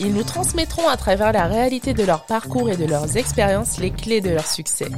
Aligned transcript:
Ils 0.00 0.14
nous 0.14 0.22
transmettront 0.22 0.88
à 0.88 0.96
travers 0.96 1.32
la 1.32 1.46
réalité 1.46 1.92
de 1.92 2.04
leur 2.04 2.24
parcours 2.24 2.70
et 2.70 2.76
de 2.76 2.84
leurs 2.84 3.16
expériences 3.16 3.78
les 3.78 3.90
clés 3.90 4.20
de 4.20 4.30
leur 4.30 4.46
succès. 4.46 4.88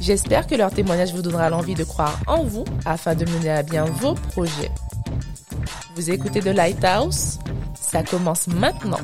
J'espère 0.00 0.46
que 0.46 0.54
leur 0.54 0.70
témoignage 0.70 1.12
vous 1.12 1.22
donnera 1.22 1.50
l'envie 1.50 1.74
de 1.74 1.82
croire 1.82 2.18
en 2.26 2.44
vous 2.44 2.64
afin 2.84 3.14
de 3.14 3.24
mener 3.24 3.50
à 3.50 3.62
bien 3.62 3.84
vos 3.84 4.14
projets. 4.14 4.70
Vous 5.96 6.10
écoutez 6.10 6.40
The 6.40 6.46
Lighthouse? 6.46 7.38
Ça 7.74 8.02
commence 8.04 8.46
maintenant. 8.46 9.00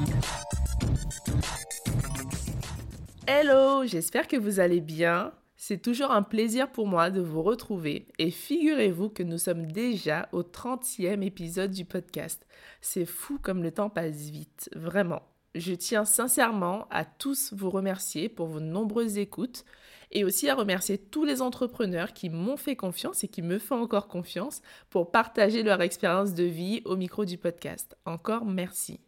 Hello, 3.26 3.84
j'espère 3.86 4.28
que 4.28 4.36
vous 4.36 4.60
allez 4.60 4.80
bien. 4.80 5.32
C'est 5.64 5.80
toujours 5.80 6.10
un 6.10 6.24
plaisir 6.24 6.72
pour 6.72 6.88
moi 6.88 7.10
de 7.10 7.20
vous 7.20 7.40
retrouver 7.40 8.08
et 8.18 8.32
figurez-vous 8.32 9.10
que 9.10 9.22
nous 9.22 9.38
sommes 9.38 9.70
déjà 9.70 10.28
au 10.32 10.42
30e 10.42 11.22
épisode 11.22 11.70
du 11.70 11.84
podcast. 11.84 12.44
C'est 12.80 13.04
fou 13.04 13.38
comme 13.40 13.62
le 13.62 13.70
temps 13.70 13.88
passe 13.88 14.28
vite, 14.28 14.70
vraiment. 14.74 15.22
Je 15.54 15.72
tiens 15.74 16.04
sincèrement 16.04 16.88
à 16.90 17.04
tous 17.04 17.52
vous 17.52 17.70
remercier 17.70 18.28
pour 18.28 18.48
vos 18.48 18.58
nombreuses 18.58 19.18
écoutes 19.18 19.64
et 20.10 20.24
aussi 20.24 20.48
à 20.48 20.56
remercier 20.56 20.98
tous 20.98 21.24
les 21.24 21.40
entrepreneurs 21.40 22.12
qui 22.12 22.28
m'ont 22.28 22.56
fait 22.56 22.74
confiance 22.74 23.22
et 23.22 23.28
qui 23.28 23.40
me 23.40 23.60
font 23.60 23.80
encore 23.80 24.08
confiance 24.08 24.62
pour 24.90 25.12
partager 25.12 25.62
leur 25.62 25.80
expérience 25.80 26.34
de 26.34 26.42
vie 26.42 26.82
au 26.86 26.96
micro 26.96 27.24
du 27.24 27.38
podcast. 27.38 27.96
Encore 28.04 28.46
merci. 28.46 28.98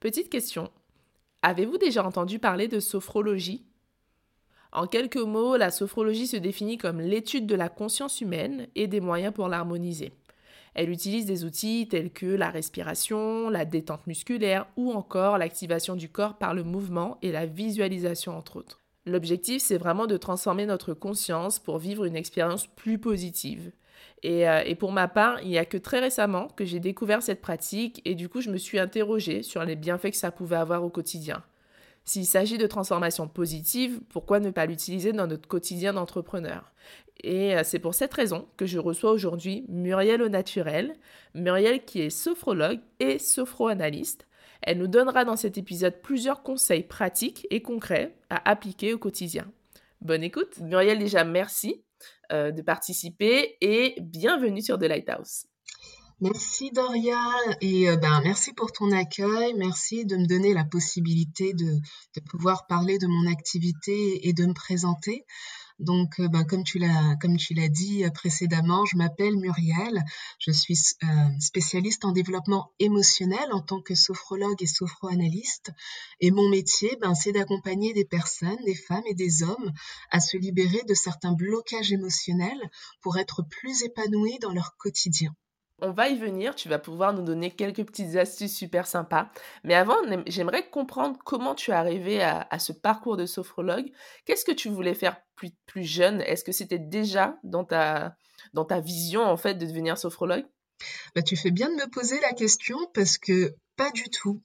Petite 0.00 0.28
question. 0.28 0.72
Avez-vous 1.42 1.78
déjà 1.78 2.04
entendu 2.04 2.40
parler 2.40 2.66
de 2.66 2.80
sophrologie? 2.80 3.64
En 4.74 4.86
quelques 4.86 5.16
mots, 5.16 5.56
la 5.56 5.70
sophrologie 5.70 6.26
se 6.26 6.36
définit 6.36 6.78
comme 6.78 7.00
l'étude 7.00 7.46
de 7.46 7.54
la 7.54 7.68
conscience 7.68 8.20
humaine 8.20 8.66
et 8.74 8.88
des 8.88 9.00
moyens 9.00 9.32
pour 9.32 9.48
l'harmoniser. 9.48 10.12
Elle 10.74 10.90
utilise 10.90 11.26
des 11.26 11.44
outils 11.44 11.86
tels 11.88 12.10
que 12.10 12.26
la 12.26 12.50
respiration, 12.50 13.48
la 13.48 13.64
détente 13.64 14.06
musculaire 14.08 14.66
ou 14.76 14.92
encore 14.92 15.38
l'activation 15.38 15.94
du 15.94 16.08
corps 16.08 16.36
par 16.36 16.54
le 16.54 16.64
mouvement 16.64 17.18
et 17.22 17.30
la 17.30 17.46
visualisation 17.46 18.36
entre 18.36 18.56
autres. 18.56 18.80
L'objectif, 19.06 19.62
c'est 19.62 19.78
vraiment 19.78 20.06
de 20.06 20.16
transformer 20.16 20.66
notre 20.66 20.94
conscience 20.94 21.60
pour 21.60 21.78
vivre 21.78 22.04
une 22.04 22.16
expérience 22.16 22.66
plus 22.66 22.98
positive. 22.98 23.70
Et, 24.24 24.48
euh, 24.48 24.74
pour 24.74 24.90
ma 24.90 25.06
part, 25.06 25.40
il 25.42 25.50
n'y 25.50 25.58
a 25.58 25.64
que 25.64 25.76
très 25.76 26.00
récemment 26.00 26.48
que 26.48 26.64
j'ai 26.64 26.80
découvert 26.80 27.22
cette 27.22 27.42
pratique 27.42 28.00
et 28.04 28.14
du 28.14 28.28
coup, 28.28 28.40
je 28.40 28.50
me 28.50 28.56
suis 28.56 28.78
interrogée 28.78 29.42
sur 29.42 29.64
les 29.64 29.76
bienfaits 29.76 30.10
que 30.10 30.16
ça 30.16 30.32
pouvait 30.32 30.56
avoir 30.56 30.82
au 30.82 30.88
quotidien. 30.88 31.44
S'il 32.04 32.26
s'agit 32.26 32.58
de 32.58 32.66
transformation 32.66 33.28
positive, 33.28 34.00
pourquoi 34.10 34.38
ne 34.38 34.50
pas 34.50 34.66
l'utiliser 34.66 35.12
dans 35.12 35.26
notre 35.26 35.48
quotidien 35.48 35.94
d'entrepreneur? 35.94 36.72
Et 37.22 37.56
euh, 37.56 37.62
c'est 37.64 37.78
pour 37.78 37.94
cette 37.94 38.12
raison 38.12 38.46
que 38.56 38.66
je 38.66 38.78
reçois 38.78 39.10
aujourd'hui 39.10 39.64
Muriel 39.68 40.20
au 40.20 40.28
naturel. 40.28 40.94
Muriel 41.34 41.84
qui 41.84 42.02
est 42.02 42.10
sophrologue 42.10 42.80
et 43.00 43.18
sophroanalyste. 43.18 44.26
Elle 44.60 44.78
nous 44.78 44.86
donnera 44.86 45.24
dans 45.24 45.36
cet 45.36 45.56
épisode 45.56 46.00
plusieurs 46.02 46.42
conseils 46.42 46.82
pratiques 46.82 47.46
et 47.50 47.62
concrets 47.62 48.14
à 48.28 48.50
appliquer 48.50 48.92
au 48.92 48.98
quotidien. 48.98 49.50
Bonne 50.02 50.22
écoute. 50.22 50.58
Muriel, 50.60 50.98
déjà 50.98 51.24
merci 51.24 51.82
euh, 52.32 52.50
de 52.50 52.60
participer 52.60 53.56
et 53.62 53.94
bienvenue 54.00 54.60
sur 54.60 54.78
The 54.78 54.84
Lighthouse. 54.84 55.46
Merci 56.24 56.70
Doria 56.70 57.20
et 57.60 57.90
euh, 57.90 57.96
ben 57.96 58.22
merci 58.24 58.54
pour 58.54 58.72
ton 58.72 58.90
accueil, 58.92 59.52
merci 59.58 60.06
de 60.06 60.16
me 60.16 60.26
donner 60.26 60.54
la 60.54 60.64
possibilité 60.64 61.52
de, 61.52 61.66
de 62.16 62.20
pouvoir 62.30 62.66
parler 62.66 62.96
de 62.96 63.06
mon 63.06 63.30
activité 63.30 64.26
et 64.26 64.32
de 64.32 64.46
me 64.46 64.54
présenter. 64.54 65.26
Donc, 65.78 66.18
euh, 66.20 66.28
ben, 66.28 66.44
comme 66.44 66.64
tu 66.64 66.78
l'as 66.78 67.14
comme 67.20 67.36
tu 67.36 67.52
l'as 67.52 67.68
dit 67.68 68.06
euh, 68.06 68.10
précédemment, 68.10 68.86
je 68.86 68.96
m'appelle 68.96 69.36
Muriel. 69.36 70.02
Je 70.38 70.50
suis 70.50 70.78
spécialiste 71.40 72.06
en 72.06 72.12
développement 72.12 72.72
émotionnel 72.78 73.52
en 73.52 73.60
tant 73.60 73.82
que 73.82 73.94
sophrologue 73.94 74.62
et 74.62 74.66
sophroanalyste. 74.66 75.72
Et 76.20 76.30
mon 76.30 76.48
métier, 76.48 76.96
ben, 77.02 77.14
c'est 77.14 77.32
d'accompagner 77.32 77.92
des 77.92 78.06
personnes, 78.06 78.64
des 78.64 78.74
femmes 78.74 79.04
et 79.06 79.14
des 79.14 79.42
hommes 79.42 79.72
à 80.10 80.20
se 80.20 80.38
libérer 80.38 80.84
de 80.88 80.94
certains 80.94 81.32
blocages 81.32 81.92
émotionnels 81.92 82.70
pour 83.02 83.18
être 83.18 83.42
plus 83.42 83.82
épanouis 83.82 84.38
dans 84.40 84.54
leur 84.54 84.74
quotidien. 84.78 85.30
On 85.84 85.90
va 85.90 86.08
y 86.08 86.16
venir, 86.16 86.54
tu 86.54 86.70
vas 86.70 86.78
pouvoir 86.78 87.12
nous 87.12 87.20
donner 87.20 87.50
quelques 87.50 87.84
petites 87.84 88.16
astuces 88.16 88.56
super 88.56 88.86
sympas. 88.86 89.28
Mais 89.64 89.74
avant, 89.74 89.96
j'aimerais 90.26 90.66
comprendre 90.70 91.18
comment 91.26 91.54
tu 91.54 91.72
es 91.72 91.74
arrivé 91.74 92.22
à, 92.22 92.58
ce 92.58 92.72
parcours 92.72 93.18
de 93.18 93.26
sophrologue. 93.26 93.92
Qu'est-ce 94.24 94.46
que 94.46 94.52
tu 94.52 94.70
voulais 94.70 94.94
faire 94.94 95.20
plus, 95.36 95.84
jeune? 95.84 96.22
Est-ce 96.22 96.42
que 96.42 96.52
c'était 96.52 96.78
déjà 96.78 97.36
dans 97.44 97.64
ta, 97.64 98.16
dans 98.54 98.64
ta 98.64 98.80
vision 98.80 99.24
en 99.24 99.36
fait 99.36 99.56
de 99.56 99.66
devenir 99.66 99.98
sophrologue? 99.98 100.46
Bah, 101.14 101.20
tu 101.20 101.36
fais 101.36 101.50
bien 101.50 101.68
de 101.68 101.74
me 101.74 101.90
poser 101.90 102.18
la 102.20 102.32
question 102.32 102.78
parce 102.94 103.18
que 103.18 103.54
pas 103.76 103.90
du 103.90 104.04
tout. 104.04 104.40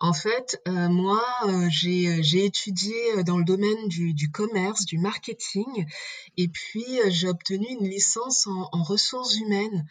En 0.00 0.12
fait, 0.12 0.60
euh, 0.66 0.88
moi, 0.88 1.22
euh, 1.46 1.68
j'ai 1.70 2.44
étudié 2.44 3.22
dans 3.24 3.38
le 3.38 3.44
domaine 3.44 3.88
du, 3.88 4.30
commerce, 4.32 4.86
du 4.86 4.98
marketing, 4.98 5.86
et 6.36 6.48
puis 6.48 7.00
euh, 7.00 7.10
j'ai 7.10 7.28
obtenu 7.28 7.66
une 7.68 7.88
licence 7.88 8.46
en 8.48 8.82
ressources 8.82 9.36
humaines 9.36 9.86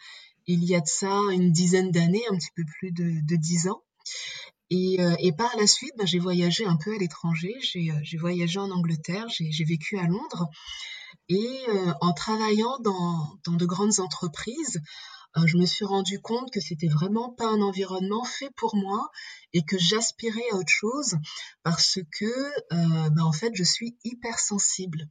il 0.52 0.64
y 0.64 0.74
a 0.74 0.80
de 0.80 0.86
ça 0.86 1.14
une 1.30 1.52
dizaine 1.52 1.90
d'années, 1.92 2.24
un 2.30 2.36
petit 2.36 2.50
peu 2.56 2.64
plus 2.64 2.92
de, 2.92 3.36
dix 3.36 3.68
ans. 3.68 3.82
Euh, 4.72 5.16
et, 5.18 5.32
par 5.32 5.56
la 5.56 5.66
suite, 5.66 5.92
ben, 5.96 6.06
j'ai 6.06 6.18
voyagé 6.18 6.64
un 6.64 6.76
peu 6.76 6.94
à 6.94 6.98
l'étranger. 6.98 7.54
J'ai 7.60 7.90
euh, 7.90 8.18
voyagé 8.18 8.58
en 8.58 8.70
Angleterre, 8.70 9.26
j'ai 9.28 9.64
vécu 9.64 9.98
à 9.98 10.06
Londres. 10.06 10.48
Et 11.28 11.60
euh, 11.68 11.92
en 12.00 12.12
travaillant 12.12 12.78
dans, 12.80 13.38
de 13.46 13.66
grandes 13.66 14.00
entreprises, 14.00 14.80
je 15.44 15.56
me 15.56 15.66
suis 15.66 15.84
rendu 15.84 16.20
compte 16.20 16.50
que 16.50 16.60
c'était 16.60 16.88
vraiment 16.88 17.30
pas 17.30 17.46
un 17.46 17.60
environnement 17.60 18.24
fait 18.24 18.50
pour 18.56 18.74
moi 18.74 19.08
et 19.52 19.62
que 19.62 19.78
j'aspirais 19.78 20.42
à 20.50 20.56
autre 20.56 20.72
chose 20.72 21.14
parce 21.62 22.00
que, 22.18 23.10
ben, 23.10 23.22
en 23.22 23.32
fait, 23.32 23.52
je 23.54 23.62
suis 23.62 23.96
hypersensible. 24.02 25.08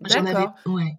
D'accord. 0.00 0.54
Ouais. 0.64 0.96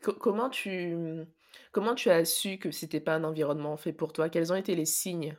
Comment 0.00 0.48
tu 0.48 1.26
Comment 1.72 1.94
tu 1.94 2.10
as 2.10 2.24
su 2.24 2.58
que 2.58 2.70
c'était 2.70 3.00
pas 3.00 3.14
un 3.14 3.24
environnement 3.24 3.76
fait 3.76 3.92
pour 3.92 4.12
toi? 4.12 4.28
Quels 4.28 4.52
ont 4.52 4.56
été 4.56 4.74
les 4.74 4.86
signes? 4.86 5.36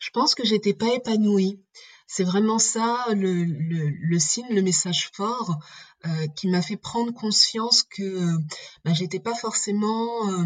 Je 0.00 0.10
pense 0.10 0.34
que 0.34 0.44
j'étais 0.44 0.74
pas 0.74 0.92
épanouie. 0.94 1.62
C'est 2.06 2.24
vraiment 2.24 2.58
ça 2.58 3.06
le, 3.12 4.18
signe, 4.18 4.46
le 4.50 4.62
message 4.62 5.10
fort 5.14 5.58
euh, 6.04 6.26
qui 6.36 6.48
m'a 6.48 6.60
fait 6.60 6.76
prendre 6.76 7.12
conscience 7.14 7.82
que 7.82 8.36
bah, 8.84 8.92
j'étais 8.92 9.20
pas 9.20 9.34
forcément 9.34 10.28
euh, 10.28 10.44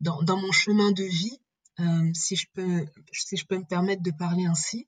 dans, 0.00 0.36
mon 0.36 0.52
chemin 0.52 0.92
de 0.92 1.02
vie, 1.02 1.40
euh, 1.80 2.10
si 2.14 2.36
je 2.36 2.46
peux 2.54 2.86
si 3.12 3.36
je 3.36 3.46
peux 3.46 3.58
me 3.58 3.64
permettre 3.64 4.02
de 4.02 4.12
parler 4.12 4.46
ainsi. 4.46 4.86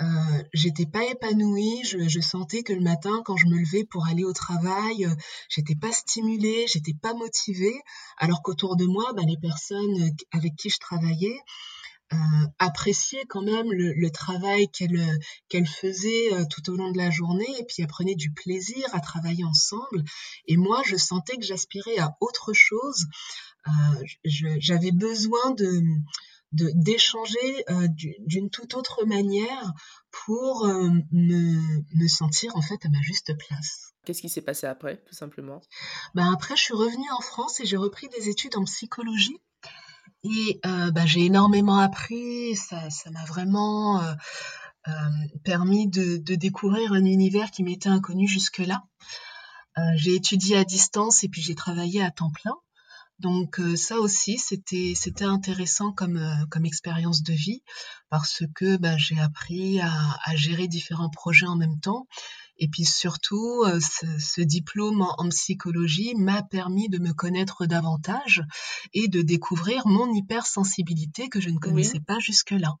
Euh, 0.00 0.42
j'étais 0.52 0.86
pas 0.86 1.04
épanouie, 1.04 1.82
je, 1.84 2.20
sentais 2.20 2.64
que 2.64 2.72
le 2.72 2.80
matin, 2.80 3.22
quand 3.24 3.36
je 3.36 3.46
me 3.46 3.58
levais 3.58 3.84
pour 3.84 4.06
aller 4.06 4.24
au 4.24 4.32
travail, 4.32 5.04
euh, 5.04 5.14
j'étais 5.48 5.76
pas 5.76 5.92
stimulée, 5.92 6.66
j'étais 6.66 6.94
pas 6.94 7.14
motivée, 7.14 7.80
alors 8.18 8.42
qu'autour 8.42 8.76
de 8.76 8.86
moi, 8.86 9.12
ben, 9.14 9.24
les 9.26 9.36
personnes 9.36 10.10
avec 10.32 10.56
qui 10.56 10.68
je 10.68 10.78
travaillais 10.78 11.38
euh, 12.12 12.16
appréciaient 12.58 13.24
quand 13.28 13.42
même 13.42 13.70
le, 13.70 14.10
travail 14.10 14.68
qu'elles 14.68 15.18
qu'elles 15.48 15.68
faisaient 15.68 16.44
tout 16.50 16.70
au 16.70 16.76
long 16.76 16.90
de 16.90 16.98
la 16.98 17.10
journée, 17.10 17.46
et 17.60 17.64
puis 17.64 17.76
elles 17.78 17.86
prenaient 17.86 18.16
du 18.16 18.32
plaisir 18.32 18.84
à 18.92 19.00
travailler 19.00 19.44
ensemble. 19.44 20.02
Et 20.48 20.56
moi, 20.56 20.82
je 20.84 20.96
sentais 20.96 21.36
que 21.36 21.44
j'aspirais 21.44 21.98
à 21.98 22.16
autre 22.20 22.52
chose. 22.52 23.06
J'avais 24.24 24.92
besoin 24.92 25.52
de 25.52 25.82
d'échanger 26.54 27.64
euh, 27.70 27.88
d'une 28.20 28.50
toute 28.50 28.74
autre 28.74 29.04
manière 29.04 29.72
pour 30.10 30.66
euh, 30.66 30.90
me, 31.10 32.08
sentir 32.08 32.56
en 32.56 32.62
fait 32.62 32.84
à 32.84 32.88
ma 32.88 33.00
juste 33.02 33.36
place. 33.36 33.92
Qu'est-ce 34.04 34.20
qui 34.20 34.28
s'est 34.28 34.42
passé 34.42 34.66
après, 34.66 35.02
tout 35.06 35.14
simplement? 35.14 35.60
Ben 36.14 36.32
Après, 36.32 36.56
je 36.56 36.62
suis 36.62 36.74
revenue 36.74 37.10
en 37.16 37.20
France 37.20 37.60
et 37.60 37.66
j'ai 37.66 37.76
repris 37.76 38.08
des 38.08 38.28
études 38.28 38.56
en 38.56 38.64
psychologie. 38.64 39.38
Et 40.22 40.60
euh, 40.64 40.90
ben, 40.90 41.06
j'ai 41.06 41.24
énormément 41.24 41.78
appris, 41.78 42.56
ça 42.56 42.88
m'a 43.10 43.24
vraiment 43.24 44.02
permis 45.44 45.88
de, 45.88 46.18
de, 46.18 46.34
découvrir 46.34 46.92
un 46.92 47.04
univers 47.04 47.50
qui 47.50 47.62
m'était 47.62 47.88
inconnu 47.88 48.28
jusque-là. 48.28 48.82
j'ai 49.96 50.14
étudié 50.14 50.56
à 50.56 50.64
distance 50.64 51.24
et 51.24 51.28
puis 51.28 51.40
j'ai 51.40 51.54
travaillé 51.54 52.02
à 52.02 52.10
temps 52.10 52.30
plein. 52.30 52.54
Donc 53.20 53.60
euh, 53.60 53.76
ça 53.76 53.98
aussi, 53.98 54.38
c'était 54.38 54.92
c'était 54.96 55.24
intéressant 55.24 55.92
comme 55.92 56.16
euh, 56.16 56.46
comme 56.50 56.64
expérience 56.64 57.22
de 57.22 57.32
vie 57.32 57.62
parce 58.10 58.42
que 58.54 58.76
bah, 58.76 58.96
j'ai 58.96 59.18
appris 59.18 59.80
à, 59.80 60.36
gérer 60.36 60.68
différents 60.68 61.10
projets 61.10 61.46
en 61.46 61.56
même 61.56 61.80
temps 61.80 62.06
Et 62.58 62.68
puis 62.68 62.84
surtout, 62.84 63.64
ce, 63.80 64.40
diplôme 64.40 65.02
en 65.18 65.28
psychologie 65.30 66.14
m'a 66.16 66.42
permis 66.42 66.88
de 66.88 66.98
me 66.98 67.12
connaître 67.12 67.66
davantage 67.66 68.42
et 68.92 69.08
de 69.08 69.22
découvrir 69.22 69.86
mon 69.86 70.12
hypersensibilité 70.12 71.28
que 71.28 71.40
je 71.40 71.50
ne 71.50 71.58
connaissais 71.58 72.00
pas 72.00 72.18
jusque-là. 72.20 72.76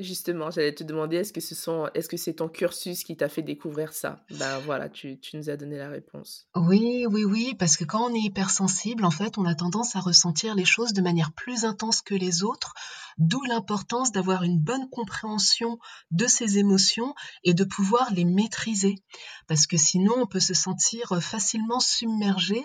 Justement, 0.00 0.50
j'allais 0.50 0.74
te 0.74 0.82
demander, 0.82 1.18
est-ce 1.18 1.32
que 1.32 1.40
ce 1.40 1.54
sont, 1.54 1.88
est-ce 1.94 2.08
que 2.08 2.16
c'est 2.16 2.34
ton 2.34 2.48
cursus 2.48 3.04
qui 3.04 3.16
t'a 3.16 3.28
fait 3.28 3.42
découvrir 3.42 3.92
ça? 3.92 4.24
Ben 4.30 4.58
voilà, 4.58 4.88
tu, 4.88 5.20
tu, 5.20 5.36
nous 5.36 5.50
as 5.50 5.56
donné 5.56 5.78
la 5.78 5.88
réponse. 5.88 6.48
Oui, 6.56 7.06
oui, 7.08 7.24
oui, 7.24 7.54
parce 7.56 7.76
que 7.76 7.84
quand 7.84 8.10
on 8.10 8.14
est 8.14 8.20
hypersensible, 8.20 9.04
en 9.04 9.12
fait, 9.12 9.38
on 9.38 9.44
a 9.44 9.54
tendance 9.54 9.94
à 9.94 10.00
ressentir 10.00 10.56
les 10.56 10.64
choses 10.64 10.94
de 10.94 11.00
manière 11.00 11.32
plus 11.32 11.64
intense 11.64 12.02
que 12.02 12.16
les 12.16 12.42
autres, 12.42 12.74
d'où 13.18 13.40
l'importance 13.44 14.10
d'avoir 14.10 14.42
une 14.42 14.58
bonne 14.58 14.90
compréhension 14.90 15.78
de 16.10 16.26
ses 16.26 16.58
émotions 16.58 17.14
et 17.44 17.54
de 17.54 17.62
pouvoir 17.62 18.12
les 18.12 18.24
maîtriser, 18.24 18.96
parce 19.46 19.68
que 19.68 19.76
sinon 19.76 20.14
on 20.16 20.26
peut 20.26 20.40
se 20.40 20.54
sentir 20.54 21.22
facilement 21.22 21.78
submergé, 21.78 22.64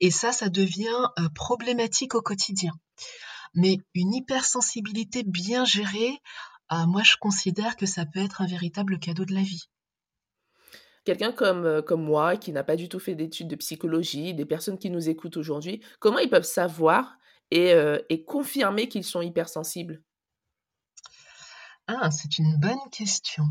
et 0.00 0.10
ça, 0.10 0.32
ça 0.32 0.48
devient 0.48 1.08
euh, 1.18 1.28
problématique 1.34 2.14
au 2.14 2.22
quotidien. 2.22 2.72
Mais 3.54 3.78
une 3.94 4.14
hypersensibilité 4.14 5.24
bien 5.24 5.64
gérée, 5.64 6.20
ah, 6.72 6.86
moi, 6.86 7.02
je 7.02 7.16
considère 7.16 7.76
que 7.76 7.84
ça 7.84 8.06
peut 8.06 8.20
être 8.20 8.42
un 8.42 8.46
véritable 8.46 9.00
cadeau 9.00 9.24
de 9.24 9.34
la 9.34 9.42
vie. 9.42 9.68
Quelqu'un 11.04 11.32
comme, 11.32 11.64
euh, 11.64 11.82
comme 11.82 12.04
moi, 12.04 12.36
qui 12.36 12.52
n'a 12.52 12.62
pas 12.62 12.76
du 12.76 12.88
tout 12.88 13.00
fait 13.00 13.16
d'études 13.16 13.48
de 13.48 13.56
psychologie, 13.56 14.34
des 14.34 14.44
personnes 14.44 14.78
qui 14.78 14.88
nous 14.88 15.08
écoutent 15.08 15.36
aujourd'hui, 15.36 15.82
comment 15.98 16.20
ils 16.20 16.30
peuvent 16.30 16.44
savoir 16.44 17.18
et, 17.50 17.72
euh, 17.72 17.98
confirmer 18.24 18.88
qu'ils 18.88 19.04
sont 19.04 19.20
hypersensibles? 19.20 20.00
Ah, 21.88 22.12
c'est 22.12 22.38
une 22.38 22.56
bonne 22.56 22.78
question. 22.92 23.46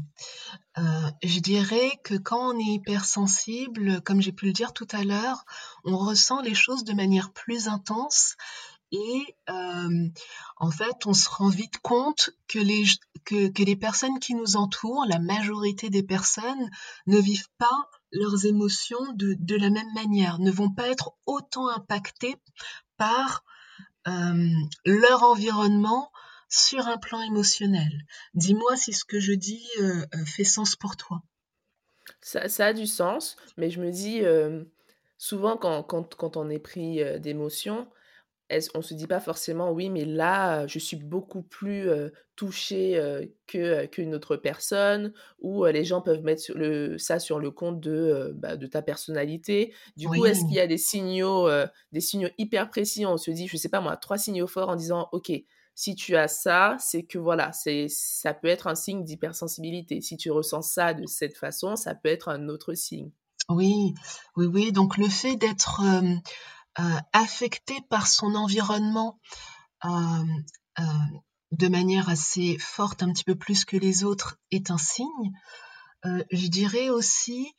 Euh, 0.77 0.81
je 1.21 1.42
dirais 1.42 1.92
que 2.06 2.16
quand 2.16 2.54
on 2.54 2.57
est 2.57 2.75
hypersensible, 2.75 4.01
comme 4.01 4.21
j'ai 4.21 4.31
pu 4.31 4.45
le 4.45 4.54
dire 4.54 4.71
tout 4.71 4.88
à 4.92 5.04
l'heure, 5.04 5.44
on 5.83 5.98
ressent 5.98 6.42
les 6.42 6.54
choses 6.54 6.86
de 6.86 6.94
manière 6.94 7.33
plus 7.33 7.68
intense 7.68 8.38
et 8.92 9.36
en 9.48 10.72
fait, 10.72 11.06
on 11.06 11.14
se 11.14 11.30
rend 11.30 11.50
vite 11.50 11.78
compte 11.80 12.32
que 12.48 12.60
les, 12.60 12.84
que, 13.26 13.64
les 13.64 13.76
personnes 13.76 14.20
qui 14.20 14.34
nous 14.36 14.56
entourent, 14.56 15.06
la 15.08 15.20
majorité 15.20 15.90
des 15.90 16.04
personnes, 16.04 16.70
ne 17.08 17.18
vivent 17.18 17.50
pas 17.58 17.90
leurs 18.12 18.46
émotions 18.46 19.14
de, 19.14 19.36
de 19.40 19.56
la 19.56 19.70
même 19.70 19.94
manière, 19.94 20.40
ne 20.40 20.52
vont 20.52 20.72
pas 20.72 20.90
être 20.90 21.12
autant 21.26 21.68
impactées 21.70 22.36
par 22.98 23.44
leur 24.86 25.24
environnement 25.24 26.12
sur 26.50 26.88
un 26.88 26.98
plan 26.98 27.22
émotionnel. 27.22 28.06
Dis-moi 28.34 28.76
si 28.76 28.92
ce 28.92 29.06
que 29.06 29.20
je 29.20 29.34
dis 29.34 29.70
fait 30.26 30.44
sens 30.44 30.76
pour 30.76 30.98
toi. 30.98 31.22
Ça, 32.22 32.50
ça, 32.50 32.68
a 32.68 32.74
du 32.74 32.88
sens, 32.88 33.38
mais 33.56 33.70
je 33.70 33.80
me 33.80 33.92
dis, 33.92 34.24
souvent 35.20 35.58
quand, 35.58 35.84
quand, 35.84 36.16
quand, 36.16 36.38
on 36.38 36.50
est 36.50 36.58
pris 36.58 37.04
d'émotions, 38.50 38.72
on 38.75 38.81
se 38.81 38.94
dit 38.94 39.07
pas 39.07 39.19
forcément 39.19 39.72
oui, 39.72 39.90
mais 39.90 40.06
là, 40.06 40.68
je 40.68 40.80
suis 40.80 40.98
beaucoup 40.98 41.42
plus 41.42 41.90
touchée 42.36 43.00
que 43.48 43.86
qu'une 43.86 44.16
autre 44.16 44.36
personne, 44.36 45.13
ou 45.40 45.66
les 45.66 45.86
gens 45.86 46.01
peuvent 46.01 46.24
mettre 46.24 46.51
le, 46.56 46.98
ça 46.98 47.19
sur 47.19 47.40
le 47.40 47.51
compte 47.51 47.80
de, 47.80 48.34
bah, 48.36 48.57
de 48.57 48.68
ta 48.68 48.81
personnalité. 48.81 49.74
Du 49.98 50.07
coup, 50.07 50.25
est-ce 50.25 50.46
qu'il 50.46 50.56
y 50.56 50.60
a 50.60 50.68
des 50.68 50.78
signaux, 50.78 51.50
des 51.92 52.01
signaux 52.01 52.30
hyper 52.38 52.69
précis? 52.69 53.06
On 53.06 53.18
se 53.18 53.31
dit, 53.31 53.48
je 53.48 53.57
sais 53.57 53.69
pas 53.69 53.81
moi, 53.81 53.98
trois 53.98 54.18
signaux 54.18 54.48
forts 54.48 54.69
en 54.69 54.75
disant, 54.75 55.10
ok, 55.12 55.31
si 55.80 55.95
tu 55.95 56.18
as 56.18 56.28
ça, 56.28 56.75
c'est 56.78 57.04
que 57.04 57.18
voilà, 57.18 57.54
c'est 57.54 57.88
ça 57.88 58.34
peut 58.34 58.50
être 58.50 58.68
un 58.68 58.75
signe 58.75 59.06
d'hypersensibilité. 59.06 60.02
Si 60.02 60.18
tu 60.18 60.30
ressens 60.30 60.62
ça 60.63 60.94
de 60.94 61.06
cette 61.06 61.38
façon, 61.38 61.78
ça 61.78 61.95
peut 61.95 62.10
être 62.10 62.28
un 62.28 62.50
autre 62.50 62.74
signe. 62.74 63.12
Oui, 63.48 63.94
oui, 64.36 64.45
oui. 64.45 64.72
Donc 64.74 64.98
le 64.98 65.07
fait 65.07 65.38
d'être 65.38 65.81
euh, 65.86 66.16
affecté 67.14 67.81
par 67.90 68.08
son 68.08 68.36
environnement 68.36 69.20
euh, 69.86 69.90
euh, 70.80 70.84
de 71.52 71.68
manière 71.68 72.10
assez 72.10 72.58
forte, 72.60 73.02
un 73.02 73.12
petit 73.12 73.24
peu 73.24 73.36
plus 73.36 73.66
que 73.66 73.78
les 73.78 74.04
autres, 74.04 74.38
est 74.52 74.70
un 74.72 74.78
signe. 74.78 75.31
je 76.31 76.48
dirais 76.48 76.90
aussi 76.90 77.54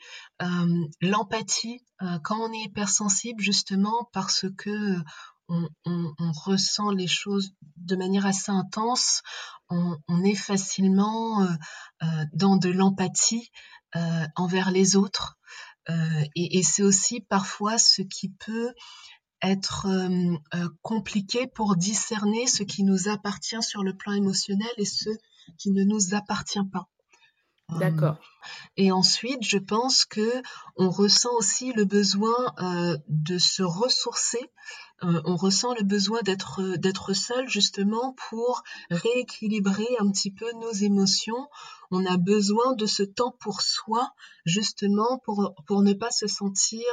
l'empathie 1.02 1.84
quand 2.22 2.38
on 2.38 2.52
est 2.52 2.66
hypersensible 2.66 3.42
justement 3.42 4.08
parce 4.12 4.46
que 4.56 4.96
on, 5.48 5.68
ressent 6.44 6.90
les 6.90 7.08
choses 7.08 7.50
de 7.76 7.96
manière 7.96 8.26
assez 8.26 8.52
intense, 8.52 9.22
on, 9.68 10.22
est 10.22 10.36
facilement 10.36 11.46
dans 12.32 12.56
de 12.56 12.70
l'empathie 12.70 13.50
envers 14.36 14.70
les 14.70 14.94
autres. 14.94 15.36
Et 16.36 16.62
c'est 16.62 16.82
aussi 16.82 17.20
parfois 17.20 17.78
ce 17.78 18.02
qui 18.02 18.28
peut 18.28 18.72
être 19.42 19.86
compliqué 20.82 21.46
pour 21.46 21.76
discerner 21.76 22.46
ce 22.46 22.62
qui 22.62 22.84
nous 22.84 23.08
appartient 23.08 23.62
sur 23.62 23.82
le 23.82 23.96
plan 23.96 24.12
émotionnel 24.12 24.70
et 24.76 24.84
ce 24.84 25.10
qui 25.58 25.70
ne 25.70 25.84
nous 25.84 26.14
appartient 26.14 26.64
pas. 26.72 26.88
D'accord. 27.78 28.16
et 28.76 28.90
ensuite, 28.92 29.42
je 29.42 29.58
pense 29.58 30.04
que 30.04 30.42
on 30.76 30.90
ressent 30.90 31.32
aussi 31.36 31.72
le 31.72 31.84
besoin 31.84 32.54
de 33.08 33.38
se 33.38 33.62
ressourcer. 33.62 34.50
on 35.02 35.36
ressent 35.36 35.74
le 35.74 35.82
besoin 35.82 36.20
d'être 36.22 36.76
d'être 36.76 37.14
seul 37.14 37.48
justement 37.48 38.14
pour 38.28 38.62
rééquilibrer 38.90 39.88
un 39.98 40.10
petit 40.10 40.30
peu 40.30 40.46
nos 40.60 40.72
émotions. 40.72 41.48
On 41.90 42.04
a 42.06 42.16
besoin 42.16 42.74
de 42.74 42.86
ce 42.86 43.02
temps 43.02 43.34
pour 43.40 43.62
soi 43.62 44.10
justement 44.44 45.18
pour 45.24 45.82
ne 45.82 45.92
pas 45.92 46.10
se 46.10 46.26
sentir 46.26 46.84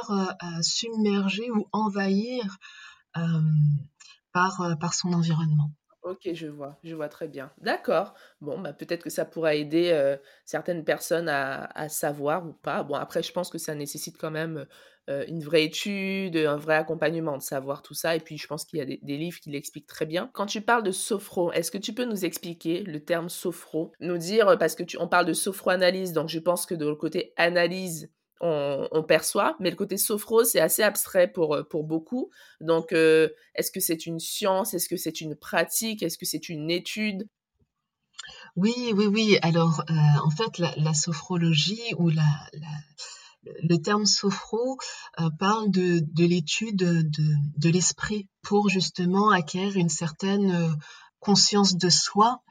submergé 0.62 1.50
ou 1.50 1.66
envahir 1.72 2.58
par 4.32 4.94
son 4.94 5.12
environnement. 5.12 5.72
Ok, 6.08 6.30
je 6.32 6.46
vois, 6.46 6.78
je 6.84 6.94
vois 6.94 7.10
très 7.10 7.28
bien. 7.28 7.50
D'accord. 7.60 8.14
Bon, 8.40 8.58
bah, 8.58 8.72
peut-être 8.72 9.02
que 9.02 9.10
ça 9.10 9.26
pourra 9.26 9.54
aider 9.54 9.90
euh, 9.92 10.16
certaines 10.46 10.82
personnes 10.82 11.28
à, 11.28 11.88
savoir 11.90 12.46
ou 12.46 12.54
pas. 12.54 12.82
Bon, 12.82 12.94
après, 12.94 13.22
je 13.22 13.30
pense 13.30 13.50
que 13.50 13.58
ça 13.58 13.74
nécessite 13.74 14.16
quand 14.16 14.30
même 14.30 14.64
euh, 15.10 15.26
une 15.28 15.42
vraie 15.42 15.64
étude, 15.64 16.34
un 16.38 16.56
vrai 16.56 16.76
accompagnement 16.76 17.36
de 17.36 17.42
savoir 17.42 17.82
tout 17.82 17.92
ça. 17.92 18.16
Et 18.16 18.20
puis, 18.20 18.38
je 18.38 18.46
pense 18.46 18.64
qu'il 18.64 18.78
y 18.78 18.82
a 18.82 18.86
des, 18.86 19.16
livres 19.18 19.38
qui 19.38 19.50
l'expliquent 19.50 19.86
très 19.86 20.06
bien. 20.06 20.30
Quand 20.32 20.46
tu 20.46 20.62
parles 20.62 20.82
de 20.82 20.92
sophro, 20.92 21.52
est-ce 21.52 21.70
que 21.70 21.76
tu 21.76 21.92
peux 21.92 22.06
nous 22.06 22.24
expliquer 22.24 22.82
le 22.84 23.04
terme 23.04 23.28
sophro? 23.28 23.92
Nous 24.00 24.16
dire, 24.16 24.56
parce 24.58 24.76
que 24.76 24.84
tu, 24.84 24.96
on 24.96 25.08
parle 25.08 25.26
de 25.26 25.34
sophroanalyse, 25.34 26.14
donc 26.14 26.30
je 26.30 26.38
pense 26.38 26.64
que 26.64 26.74
de 26.74 26.88
le 26.88 26.96
côté 26.96 27.34
analyse, 27.36 28.10
on, 28.40 29.02
perçoit, 29.02 29.56
mais 29.60 29.70
le 29.70 29.76
côté 29.76 29.96
sophro, 29.96 30.44
c'est 30.44 30.60
assez 30.60 30.82
abstrait 30.82 31.28
pour, 31.28 31.54
euh, 31.54 31.62
pour 31.62 31.84
beaucoup. 31.84 32.30
Donc, 32.60 32.92
euh, 32.92 33.28
est-ce 33.54 33.70
que 33.70 33.80
c'est 33.80 34.06
une 34.06 34.20
science? 34.20 34.74
Est-ce 34.74 34.88
que 34.88 34.96
c'est 34.96 35.20
une 35.20 35.34
pratique? 35.34 36.02
Est-ce 36.02 36.18
que 36.18 36.26
c'est 36.26 36.48
une 36.48 36.70
étude? 36.70 37.28
Oui, 38.56 38.74
oui, 38.94 39.06
oui. 39.06 39.38
Alors, 39.42 39.82
euh, 39.90 39.94
en 40.24 40.30
fait, 40.30 40.58
la, 40.58 40.94
sophrologie 40.94 41.94
ou 41.98 42.10
le 42.10 43.76
terme 43.76 44.06
sophro 44.06 44.78
parle 45.38 45.70
de, 45.70 46.00
de 46.00 46.24
l'étude 46.24 46.76
de, 46.76 47.02
de 47.56 47.70
l'esprit 47.70 48.28
pour 48.42 48.68
justement 48.68 49.30
acquérir 49.30 49.76
une 49.76 49.88
certaine 49.88 50.76
conscience 51.20 51.76
de 51.76 51.88
soi 51.88 52.42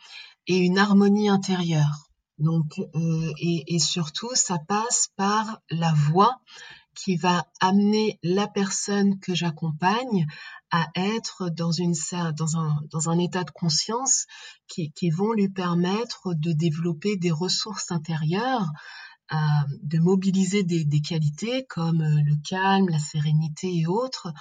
et 0.48 0.58
une 0.58 0.78
harmonie 0.78 1.30
intérieure. 1.30 2.07
Donc, 2.38 2.80
euh, 2.80 3.34
et, 3.40 3.80
surtout, 3.80 4.30
ça 4.34 4.58
passe 4.60 5.10
par 5.16 5.62
la 5.70 5.94
voix 5.94 6.40
qui 6.94 7.16
va 7.16 7.48
amener 7.62 8.20
la 8.24 8.48
personne 8.48 9.20
que 9.20 9.36
j'accompagne 9.36 10.26
à 10.72 10.88
être 10.96 11.50
dans, 11.50 11.72
une, 11.72 11.94
dans, 12.36 12.58
un, 12.58 12.76
dans 12.92 13.10
un 13.10 13.20
état 13.20 13.44
de 13.44 13.52
conscience 13.52 14.26
qui, 14.68 14.92
qui 14.92 15.10
vont 15.10 15.32
lui 15.34 15.50
permettre 15.50 16.34
de 16.34 16.52
développer 16.52 17.16
des 17.16 17.32
ressources 17.32 17.92
intérieures, 17.92 18.72
euh, 19.32 19.38
de 19.84 20.00
mobiliser 20.00 20.64
des, 20.64 20.86
des 20.86 21.02
qualités 21.02 21.66
comme 21.66 22.02
le 22.02 22.36
calme, 22.48 22.90
la 22.90 23.00
sérénité 23.00 23.76
et 23.76 23.88
autres 23.88 24.34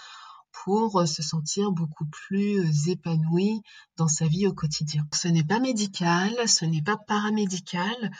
pour 0.65 1.01
euh, 1.01 1.07
se 1.07 1.23
sentir 1.23 1.71
beaucoup 1.71 2.07
plus 2.07 2.61
euh, 2.61 2.91
épanoui 2.91 3.63
dans 3.97 4.09
sa 4.09 4.27
vie 4.27 4.47
au 4.47 4.53
quotidien. 4.53 5.03
Ce 5.13 5.29
n'est 5.29 5.45
pas 5.45 5.61
médical, 5.61 6.31
ce 6.49 6.65
n'est 6.65 6.83
pas 6.83 6.97
paramédical, 7.07 8.11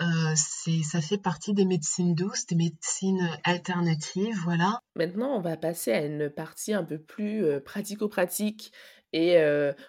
euh, 0.00 0.34
ça 0.34 1.00
fait 1.00 1.18
partie 1.18 1.54
des 1.54 1.64
médecines 1.64 2.14
douces, 2.14 2.46
des 2.46 2.56
médecines 2.56 3.28
alternatives, 3.44 4.38
voilà. 4.44 4.78
Maintenant, 4.94 5.36
on 5.36 5.40
va 5.40 5.56
passer 5.56 5.92
à 5.92 6.04
une 6.04 6.30
partie 6.30 6.72
un 6.72 6.84
peu 6.84 6.98
plus 6.98 7.44
pratico-pratique 7.64 8.72
et 9.12 9.38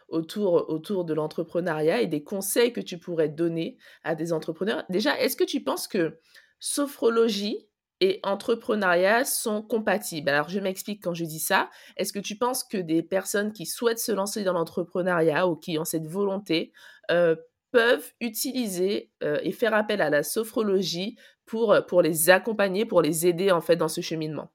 autour, 0.08 0.70
autour 0.70 1.06
de 1.06 1.14
l'entrepreneuriat 1.14 2.02
et 2.02 2.08
des 2.08 2.24
conseils 2.24 2.74
que 2.74 2.82
tu 2.82 2.98
pourrais 2.98 3.30
donner 3.30 3.78
à 4.04 4.16
des 4.16 4.34
entrepreneurs. 4.34 4.84
Déjà, 4.90 5.20
est-ce 5.20 5.36
que 5.36 5.44
tu 5.44 5.62
penses 5.62 5.88
que 5.88 6.20
sophrologie 6.60 7.69
et 8.02 8.20
entrepreneuriat 8.24 9.26
sont 9.26 9.62
compatibles. 9.62 10.30
Alors, 10.30 10.50
je 10.50 10.60
m'explique 10.60 11.04
quand 11.04 11.14
je 11.14 11.26
dis 11.26 11.40
ça. 11.40 11.70
Est-ce 11.98 12.14
que 12.14 12.20
tu 12.20 12.36
penses 12.38 12.64
que 12.64 12.78
des 12.78 13.04
personnes 13.04 13.52
qui 13.52 13.66
souhaitent 13.66 14.00
se 14.00 14.12
lancer 14.12 14.44
dans 14.44 14.54
l'entrepreneuriat 14.54 15.48
ou 15.48 15.56
qui 15.56 15.78
ont 15.78 15.86
cette 15.86 16.08
volonté 16.08 16.72
euh, 17.12 17.36
peuvent 17.72 18.12
utiliser 18.20 19.12
et 19.22 19.52
faire 19.52 19.74
appel 19.76 20.02
à 20.02 20.10
la 20.10 20.24
sophrologie 20.24 21.18
pour, 21.46 21.76
pour 21.88 22.02
les 22.02 22.30
accompagner, 22.30 22.86
pour 22.86 23.02
les 23.02 23.28
aider 23.28 23.52
en 23.52 23.62
fait 23.62 23.76
dans 23.76 23.88
ce 23.88 24.02
cheminement? 24.02 24.52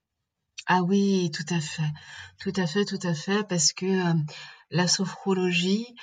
Ah 0.66 0.82
oui, 0.82 1.30
tout 1.32 1.54
à 1.54 1.60
fait. 1.60 1.82
Tout 2.40 2.52
à 2.56 2.66
fait, 2.66 2.84
tout 2.84 2.98
à 3.02 3.14
fait, 3.14 3.46
parce 3.48 3.72
que 3.72 3.86
la 4.70 4.88
sophrologie 4.88 5.94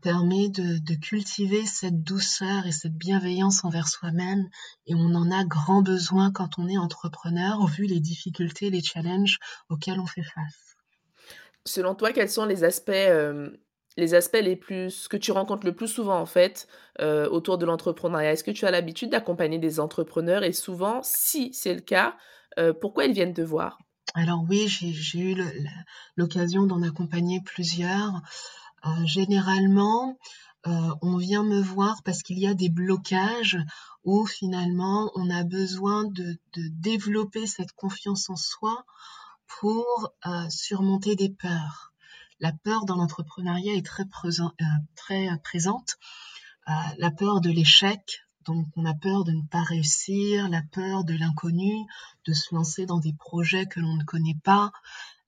permet 0.00 0.48
de, 0.48 0.78
de, 0.78 0.94
cultiver 0.94 1.66
cette 1.66 2.02
douceur 2.02 2.66
et 2.66 2.72
cette 2.72 2.96
bienveillance 2.96 3.64
envers 3.64 3.88
soi-même 3.88 4.48
et 4.86 4.94
on 4.94 5.14
en 5.14 5.30
a 5.30 5.44
grand 5.44 5.82
besoin 5.82 6.30
quand 6.30 6.58
on 6.58 6.68
est 6.68 6.78
entrepreneur 6.78 7.66
vu 7.66 7.86
les 7.86 8.00
difficultés, 8.00 8.70
les 8.70 8.82
challenges 8.82 9.38
auxquels 9.68 9.98
on 9.98 10.06
fait 10.06 10.22
face. 10.22 10.76
Selon 11.64 11.94
toi, 11.94 12.12
quels 12.12 12.30
sont 12.30 12.44
les 12.44 12.64
aspects 12.64 12.92
les 13.96 14.14
aspects 14.14 14.40
les 14.42 14.56
plus 14.56 15.08
que 15.08 15.16
tu 15.16 15.32
rencontres 15.32 15.66
le 15.66 15.74
plus 15.74 15.88
souvent 15.88 16.18
en 16.18 16.26
fait 16.26 16.66
euh, 17.00 17.28
autour 17.28 17.58
de 17.58 17.66
l'entrepreneuriat? 17.66 18.32
Est-ce 18.32 18.44
que 18.44 18.50
tu 18.50 18.66
as 18.66 18.70
l'habitude 18.70 19.10
d'accompagner 19.10 19.58
des 19.58 19.80
entrepreneurs? 19.80 20.44
Et 20.44 20.52
souvent, 20.52 21.00
si 21.02 21.52
c'est 21.52 21.74
le 21.74 21.80
cas, 21.80 22.16
euh, 22.58 22.72
pourquoi 22.72 23.04
ils 23.04 23.12
viennent 23.12 23.34
te 23.34 23.42
voir? 23.42 23.78
Alors 24.14 24.44
oui, 24.48 24.66
j'ai 24.68 25.18
eu 25.18 25.36
l'occasion 26.16 26.66
d'en 26.66 26.82
accompagner 26.82 27.40
plusieurs. 27.44 28.20
Euh, 28.84 29.06
généralement, 29.06 30.18
on 30.64 31.16
vient 31.16 31.42
me 31.42 31.60
voir 31.60 32.04
parce 32.04 32.22
qu'il 32.22 32.38
y 32.38 32.46
a 32.46 32.54
des 32.54 32.68
blocages 32.68 33.58
où 34.04 34.26
finalement 34.26 35.10
on 35.16 35.28
a 35.28 35.42
besoin 35.42 36.04
de, 36.04 36.38
développer 36.54 37.48
cette 37.48 37.72
confiance 37.72 38.30
en 38.30 38.36
soi 38.36 38.84
pour 39.46 40.14
surmonter 40.50 41.16
des 41.16 41.30
peurs 41.30 41.92
la 42.42 42.52
peur 42.52 42.84
dans 42.84 42.96
l'entrepreneuriat 42.96 43.74
est 43.74 43.86
très, 43.86 44.02
euh, 44.02 45.30
euh, 45.30 45.36
présente. 45.44 45.96
Euh, 46.68 46.72
la 46.98 47.12
peur 47.12 47.40
de 47.40 47.50
l'échec, 47.50 48.22
donc 48.44 48.66
on 48.74 48.84
a 48.84 48.94
peur 48.94 49.24
de 49.24 49.30
ne 49.30 49.42
pas 49.42 49.62
réussir, 49.62 50.48
la 50.48 50.62
peur 50.72 51.04
de 51.04 51.14
l'inconnu, 51.14 51.86
de 52.26 52.32
se 52.32 52.52
lancer 52.52 52.84
dans 52.84 52.98
des 52.98 53.12
projets 53.12 53.66
que 53.66 53.78
l'on 53.78 53.96
ne 53.96 54.04
connaît 54.04 54.38
pas, 54.42 54.72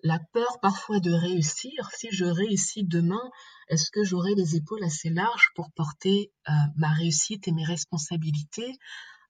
la 0.04 0.20
peur 0.32 0.60
parfois 0.60 1.00
de 1.00 1.10
réussir. 1.10 1.90
Si 1.96 2.08
je 2.12 2.26
réussis 2.26 2.84
demain, 2.84 3.30
est-ce 3.68 3.90
que 3.90 4.04
j'aurai 4.04 4.34
les 4.34 4.54
épaules 4.54 4.84
assez 4.84 5.10
larges 5.10 5.50
pour 5.56 5.72
porter 5.72 6.30
ma 6.76 6.90
réussite 6.92 7.48
et 7.48 7.52
mes 7.52 7.64
responsabilités? 7.64 8.78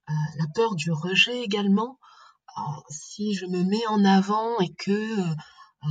La 0.08 0.46
peur 0.54 0.74
du 0.74 0.90
rejet 0.90 1.42
également. 1.42 1.98
si 2.90 3.34
je 3.34 3.46
me 3.46 3.62
mets 3.62 3.86
en 3.86 4.04
avant 4.04 4.58
et 4.60 4.74
que 4.74 5.16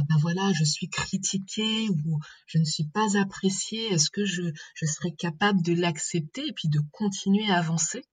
ben 0.10 0.18
voilà, 0.20 0.52
je 0.54 0.64
suis 0.64 0.90
critiquée 0.90 1.88
ou 1.90 2.20
je 2.48 2.58
ne 2.58 2.66
suis 2.66 2.88
pas 2.88 3.18
appréciée, 3.18 3.94
est-ce 3.94 4.10
que 4.10 4.26
je, 4.26 4.42
je 4.74 4.86
serai 4.86 5.14
capable 5.14 5.62
de 5.62 5.74
l'accepter 5.74 6.46
et 6.48 6.54
puis 6.54 6.68
de 6.68 6.82
continuer 6.92 7.50
à 7.50 7.60
avancer? 7.60 8.04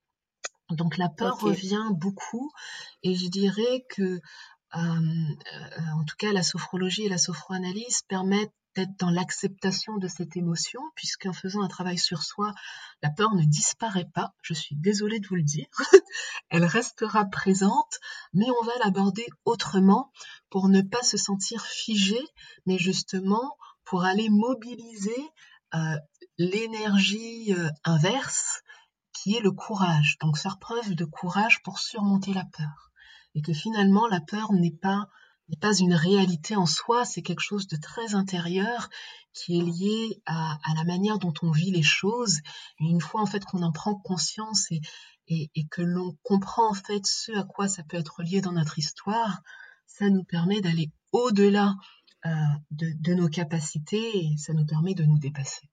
Donc 0.70 0.98
la 0.98 1.08
peur 1.08 1.40
revient 1.40 1.88
beaucoup 1.92 2.50
et 3.02 3.14
je 3.14 3.28
dirais 3.28 3.84
que, 3.88 4.02
euh, 4.02 4.18
euh, 4.18 4.20
en 4.72 6.04
tout 6.06 6.16
cas, 6.18 6.32
la 6.32 6.42
sophrologie 6.42 7.04
et 7.04 7.08
la 7.08 7.18
sophroanalyse 7.18 8.02
permettent 8.08 8.52
d'être 8.76 8.96
dans 8.98 9.10
l'acceptation 9.10 9.96
de 9.96 10.08
cette 10.08 10.36
émotion, 10.36 10.80
puisqu'en 10.94 11.32
faisant 11.32 11.62
un 11.62 11.68
travail 11.68 11.98
sur 11.98 12.22
soi, 12.22 12.54
la 13.02 13.10
peur 13.10 13.34
ne 13.34 13.44
disparaît 13.44 14.08
pas, 14.14 14.32
je 14.42 14.54
suis 14.54 14.76
désolée 14.76 15.18
de 15.18 15.26
vous 15.26 15.34
le 15.34 15.42
dire, 15.42 15.66
elle 16.50 16.64
restera 16.64 17.24
présente, 17.24 17.98
mais 18.32 18.46
on 18.60 18.64
va 18.64 18.72
l'aborder 18.84 19.26
autrement 19.44 20.12
pour 20.50 20.68
ne 20.68 20.82
pas 20.82 21.02
se 21.02 21.16
sentir 21.16 21.64
figé, 21.64 22.20
mais 22.66 22.78
justement 22.78 23.56
pour 23.84 24.04
aller 24.04 24.28
mobiliser 24.28 25.30
euh, 25.74 25.96
l'énergie 26.38 27.52
euh, 27.54 27.70
inverse 27.84 28.62
qui 29.12 29.36
est 29.36 29.40
le 29.40 29.50
courage. 29.50 30.16
Donc 30.20 30.38
faire 30.38 30.58
preuve 30.58 30.94
de 30.94 31.04
courage 31.04 31.62
pour 31.62 31.78
surmonter 31.78 32.32
la 32.32 32.44
peur. 32.44 32.89
Et 33.34 33.42
que 33.42 33.52
finalement 33.52 34.06
la 34.08 34.20
peur 34.20 34.52
n'est 34.52 34.76
pas 34.76 35.08
n'est 35.50 35.56
pas 35.56 35.76
une 35.76 35.94
réalité 35.94 36.54
en 36.54 36.66
soi, 36.66 37.04
c'est 37.04 37.22
quelque 37.22 37.40
chose 37.40 37.66
de 37.66 37.76
très 37.76 38.14
intérieur 38.14 38.88
qui 39.32 39.58
est 39.58 39.62
lié 39.62 40.22
à, 40.26 40.58
la 40.76 40.84
manière 40.84 41.18
dont 41.18 41.34
on 41.42 41.50
vit 41.50 41.72
les 41.72 41.82
choses. 41.82 42.38
Et 42.78 42.84
une 42.84 43.00
fois 43.00 43.20
en 43.20 43.26
fait 43.26 43.44
qu'on 43.44 43.62
en 43.62 43.72
prend 43.72 43.94
conscience 43.96 44.70
et, 44.70 44.80
et, 45.28 45.66
que 45.70 45.82
l'on 45.82 46.16
comprend 46.22 46.70
en 46.70 46.74
fait 46.74 47.04
ce 47.04 47.32
à 47.32 47.44
quoi 47.44 47.68
ça 47.68 47.82
peut 47.82 47.96
être 47.96 48.22
lié 48.22 48.40
dans 48.40 48.52
notre 48.52 48.78
histoire, 48.78 49.42
ça 49.86 50.08
nous 50.08 50.24
permet 50.24 50.60
d'aller 50.60 50.90
au-delà 51.12 51.74
euh, 52.26 52.30
de, 52.70 52.92
de 53.00 53.14
nos 53.14 53.28
capacités 53.28 54.18
et 54.18 54.36
ça 54.36 54.52
nous 54.52 54.66
permet 54.66 54.94
de 54.94 55.04
nous 55.04 55.18
dépasser. 55.18 55.68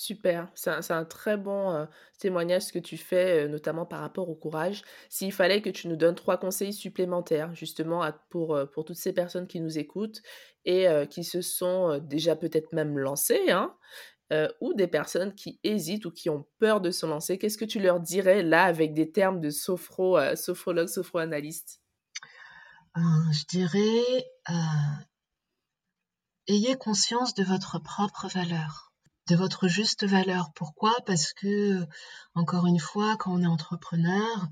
Super, 0.00 0.48
c'est 0.54 0.92
un, 0.92 1.04
très 1.04 1.36
bon 1.36 1.72
euh, 1.72 1.84
témoignage 2.18 2.72
que 2.72 2.78
tu 2.78 2.96
fais, 2.96 3.44
euh, 3.44 3.48
notamment 3.48 3.84
par 3.84 4.00
rapport 4.00 4.30
au 4.30 4.34
courage. 4.34 4.80
S'il 5.10 5.30
fallait 5.30 5.60
que 5.60 5.68
tu 5.68 5.88
nous 5.88 5.96
donnes 5.96 6.14
trois 6.14 6.38
conseils 6.38 6.72
supplémentaires, 6.72 7.54
justement, 7.54 8.10
pour, 8.30 8.56
euh, 8.56 8.64
pour 8.64 8.86
toutes 8.86 8.96
ces 8.96 9.12
personnes 9.12 9.46
qui 9.46 9.60
nous 9.60 9.78
écoutent 9.78 10.22
et 10.64 10.86
qui 11.10 11.22
se 11.22 11.42
sont 11.42 11.98
déjà 11.98 12.34
peut-être 12.34 12.72
même 12.72 12.98
lancées, 12.98 13.50
hein, 13.50 13.76
ou 14.62 14.72
des 14.72 14.86
personnes 14.86 15.34
qui 15.34 15.60
hésitent 15.64 16.06
ou 16.06 16.10
qui 16.10 16.30
ont 16.30 16.46
peur 16.58 16.80
de 16.80 16.90
se 16.90 17.04
lancer, 17.04 17.36
qu'est-ce 17.36 17.58
que 17.58 17.66
tu 17.66 17.78
leur 17.78 18.00
dirais 18.00 18.42
là 18.42 18.64
avec 18.64 18.94
des 18.94 19.12
termes 19.12 19.40
de 19.40 19.50
sophro, 19.50 20.18
sophrologue, 20.34 20.88
sophroanalyste? 20.88 21.82
Je 22.96 23.44
dirais, 23.48 24.26
ayez 26.46 26.76
conscience 26.76 27.34
de 27.34 27.44
votre 27.44 27.78
propre 27.78 28.28
valeur 28.28 28.89
de 29.30 29.36
votre 29.36 29.68
juste 29.68 30.04
valeur. 30.04 30.50
Pourquoi? 30.54 30.92
Parce 31.06 31.32
que, 31.32 31.86
encore 32.34 32.66
une 32.66 32.80
fois, 32.80 33.16
quand 33.16 33.32
on 33.32 33.42
est 33.42 33.46
entrepreneur, 33.46 34.48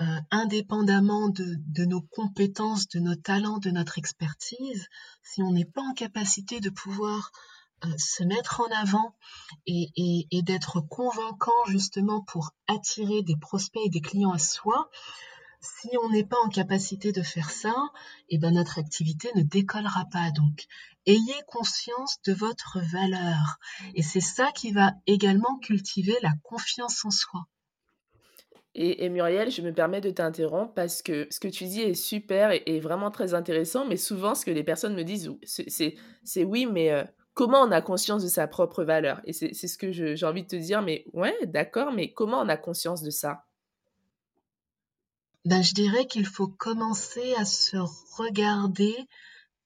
euh, 0.00 0.20
indépendamment 0.32 1.28
de, 1.28 1.84
nos 1.84 2.02
compétences, 2.02 2.88
de 2.88 2.98
nos 2.98 3.14
talents, 3.14 3.58
de 3.58 3.70
notre 3.70 3.96
expertise, 3.98 4.88
si 5.22 5.42
on 5.42 5.52
n'est 5.52 5.64
pas 5.64 5.82
en 5.82 5.94
capacité 5.94 6.58
de 6.58 6.70
pouvoir 6.70 7.30
euh, 7.84 7.88
se 7.96 8.24
mettre 8.24 8.60
en 8.60 8.70
avant 8.76 9.14
et, 9.66 10.26
et 10.30 10.42
d'être 10.42 10.80
convaincant 10.80 11.64
justement 11.68 12.22
pour 12.22 12.50
attirer 12.66 13.22
des 13.22 13.36
prospects 13.36 13.82
et 13.84 13.90
des 13.90 14.00
clients 14.00 14.32
à 14.32 14.38
soi, 14.38 14.90
si 15.60 15.88
on 16.02 16.10
n'est 16.10 16.24
pas 16.24 16.38
en 16.44 16.48
capacité 16.48 17.12
de 17.12 17.22
faire 17.22 17.50
ça, 17.50 17.74
eh 18.28 18.38
ben 18.38 18.54
notre 18.54 18.78
activité 18.78 19.28
ne 19.34 19.42
décollera 19.42 20.06
pas. 20.12 20.30
Donc, 20.30 20.66
ayez 21.06 21.42
conscience 21.46 22.20
de 22.24 22.32
votre 22.32 22.78
valeur. 22.92 23.58
Et 23.94 24.02
c'est 24.02 24.20
ça 24.20 24.50
qui 24.54 24.72
va 24.72 24.92
également 25.06 25.58
cultiver 25.58 26.16
la 26.22 26.32
confiance 26.42 27.04
en 27.04 27.10
soi. 27.10 27.46
Et, 28.80 29.08
Muriel, 29.08 29.50
je 29.50 29.60
me 29.60 29.72
permets 29.72 30.00
de 30.00 30.10
t'interrompre 30.10 30.72
parce 30.72 31.02
que 31.02 31.26
ce 31.30 31.40
que 31.40 31.48
tu 31.48 31.64
dis 31.64 31.80
est 31.80 31.94
super 31.94 32.52
et, 32.52 32.78
vraiment 32.78 33.10
très 33.10 33.34
intéressant, 33.34 33.84
mais 33.84 33.96
souvent 33.96 34.36
ce 34.36 34.44
que 34.44 34.52
les 34.52 34.62
personnes 34.62 34.94
me 34.94 35.02
disent, 35.02 35.32
c'est 35.42 36.44
oui, 36.44 36.64
mais 36.66 36.92
euh, 36.92 37.02
comment 37.34 37.62
on 37.62 37.72
a 37.72 37.80
conscience 37.80 38.22
de 38.22 38.28
sa 38.28 38.46
propre 38.46 38.84
valeur? 38.84 39.20
Et 39.24 39.32
c'est 39.32 39.52
ce 39.52 39.78
que 39.78 39.90
j'ai 39.90 40.24
envie 40.24 40.44
de 40.44 40.48
te 40.48 40.54
dire, 40.54 40.82
mais 40.82 41.06
ouais, 41.12 41.34
d'accord, 41.46 41.92
mais 41.92 42.12
comment 42.12 42.38
on 42.38 42.48
a 42.48 42.56
conscience 42.56 43.02
de 43.02 43.10
ça? 43.10 43.47
Ben, 45.44 45.62
je 45.62 45.74
dirais 45.74 46.06
qu'il 46.06 46.26
faut 46.26 46.48
commencer 46.48 47.34
à 47.34 47.44
se 47.44 47.76
regarder 48.16 48.96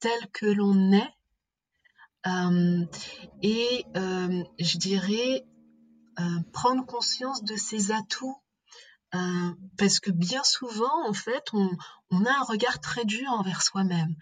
tel 0.01 0.31
que 0.33 0.47
l'on 0.47 0.93
est. 0.93 1.15
Et 3.43 3.85
je 3.95 4.79
dirais 4.79 5.45
prendre 6.53 6.85
conscience 6.87 7.43
de 7.43 7.57
ses 7.57 7.93
atouts. 7.93 8.37
parce 9.77 10.01
que 10.01 10.11
bien 10.11 10.43
souvent, 10.45 11.09
en 11.09 11.13
fait, 11.13 11.45
on, 11.53 11.69
a 12.25 12.31
un 12.31 12.45
regard 12.45 12.81
très 12.81 13.05
dur 13.05 13.31
envers 13.31 13.63
soi-même. 13.63 14.15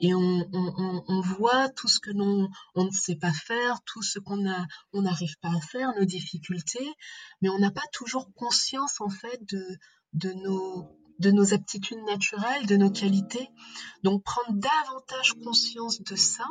Et 0.00 0.14
on, 0.14 1.20
voit 1.20 1.68
tout 1.70 1.88
ce 1.88 2.00
que 2.00 2.10
l'on 2.10 2.48
on 2.74 2.84
ne 2.84 2.90
sait 2.90 3.16
pas 3.16 3.32
faire, 3.32 3.82
tout 3.84 4.02
ce 4.02 4.18
qu'on 4.18 4.44
on 4.92 5.02
n'arrive 5.02 5.36
pas 5.40 5.50
à 5.50 5.60
faire, 5.60 5.92
nos 5.98 6.04
difficultés, 6.04 6.88
mais 7.40 7.48
on 7.48 7.58
n'a 7.58 7.70
pas 7.70 7.86
toujours 7.92 8.32
conscience, 8.34 9.00
en 9.00 9.10
fait, 9.10 9.40
de, 9.52 9.78
de 10.12 10.32
nos 10.32 10.94
de 11.18 11.32
nos 11.32 11.52
aptitudes 11.52 12.02
naturelles, 12.06 12.66
de 12.66 12.76
nos 12.76 12.90
qualités. 12.90 13.48
Donc 14.04 14.22
prendre 14.22 14.56
davantage 14.56 15.32
conscience 15.42 16.00
de 16.00 16.14
ça 16.14 16.44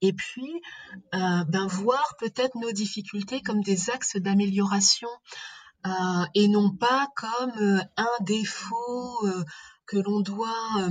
et 0.00 0.12
puis 0.12 0.62
euh, 1.14 1.44
ben, 1.44 1.66
voir 1.66 2.14
peut-être 2.18 2.54
nos 2.56 2.72
difficultés 2.72 3.42
comme 3.42 3.62
des 3.62 3.90
axes 3.90 4.16
d'amélioration 4.16 5.08
euh, 5.86 6.24
et 6.34 6.48
non 6.48 6.70
pas 6.70 7.08
comme 7.16 7.52
euh, 7.60 7.80
un 7.96 8.24
défaut 8.24 9.26
que 9.86 9.98
l'on 9.98 10.20
doit 10.20 10.88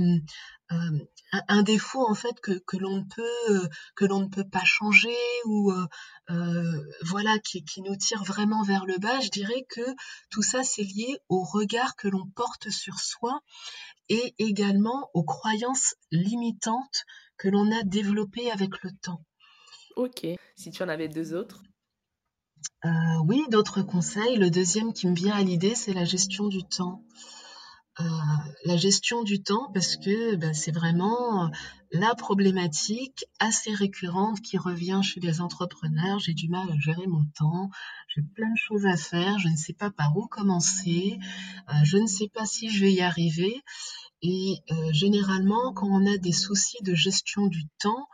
un 0.68 1.62
défaut 1.62 2.04
en 2.08 2.14
fait 2.14 2.40
que, 2.40 2.52
que 2.52 2.76
l'on 2.76 3.04
peut 3.04 3.68
que 3.94 4.04
l'on 4.04 4.20
ne 4.20 4.28
peut 4.28 4.48
pas 4.48 4.64
changer 4.64 5.16
ou 5.44 5.72
voilà 7.02 7.38
qui, 7.38 7.64
qui, 7.64 7.82
nous 7.82 7.96
tire 7.96 8.24
vraiment 8.24 8.62
vers 8.62 8.84
le 8.84 8.98
bas 8.98 9.20
je 9.20 9.30
dirais 9.30 9.64
que 9.68 9.94
tout 10.30 10.42
ça 10.42 10.64
c'est 10.64 10.82
lié 10.82 11.18
au 11.28 11.42
regard 11.42 11.94
que 11.96 12.08
l'on 12.08 12.26
porte 12.34 12.70
sur 12.70 12.98
soi 12.98 13.40
et 14.08 14.34
également 14.38 15.10
aux 15.14 15.24
croyances 15.24 15.94
limitantes 16.10 17.04
que 17.36 17.48
l'on 17.48 17.70
a 17.70 17.82
développées 17.84 18.50
avec 18.50 18.82
le 18.82 18.90
temps 19.02 19.22
ok 19.94 20.26
si 20.56 20.70
tu 20.70 20.82
en 20.82 20.88
avais 20.88 21.08
deux 21.08 21.34
autres? 21.34 21.62
Oui, 23.24 23.44
d'autres 23.50 23.82
conseils. 23.82 24.36
Le 24.36 24.50
deuxième 24.50 24.92
qui 24.92 25.06
me 25.06 25.14
vient 25.14 25.34
à 25.34 25.42
l'idée, 25.42 25.74
c'est 25.74 25.92
la 25.92 26.04
gestion 26.04 26.48
du 26.48 26.62
temps. 26.64 27.02
Euh, 27.98 28.04
la 28.66 28.76
gestion 28.76 29.22
du 29.22 29.42
temps 29.42 29.70
parce 29.72 29.96
que 29.96 30.36
ben, 30.36 30.52
c'est 30.52 30.70
vraiment 30.70 31.50
la 31.92 32.14
problématique 32.14 33.24
assez 33.38 33.72
récurrente 33.72 34.42
qui 34.42 34.58
revient 34.58 35.00
chez 35.02 35.20
les 35.20 35.40
entrepreneurs. 35.40 36.18
J'ai 36.18 36.34
du 36.34 36.48
mal 36.48 36.70
à 36.70 36.78
gérer 36.78 37.06
mon 37.06 37.24
temps, 37.38 37.70
j'ai 38.14 38.20
plein 38.20 38.50
de 38.50 38.58
choses 38.58 38.84
à 38.84 38.98
faire, 38.98 39.38
je 39.38 39.48
ne 39.48 39.56
sais 39.56 39.72
pas 39.72 39.90
par 39.90 40.14
où 40.14 40.26
commencer, 40.26 41.18
euh, 41.70 41.72
je 41.84 41.96
ne 41.96 42.06
sais 42.06 42.28
pas 42.28 42.44
si 42.44 42.68
je 42.68 42.84
vais 42.84 42.92
y 42.92 43.00
arriver. 43.00 43.62
Et 44.20 44.58
euh, 44.70 44.92
généralement, 44.92 45.72
quand 45.72 45.88
on 45.88 46.06
a 46.06 46.18
des 46.18 46.32
soucis 46.32 46.82
de 46.82 46.94
gestion 46.94 47.46
du 47.46 47.64
temps, 47.78 48.08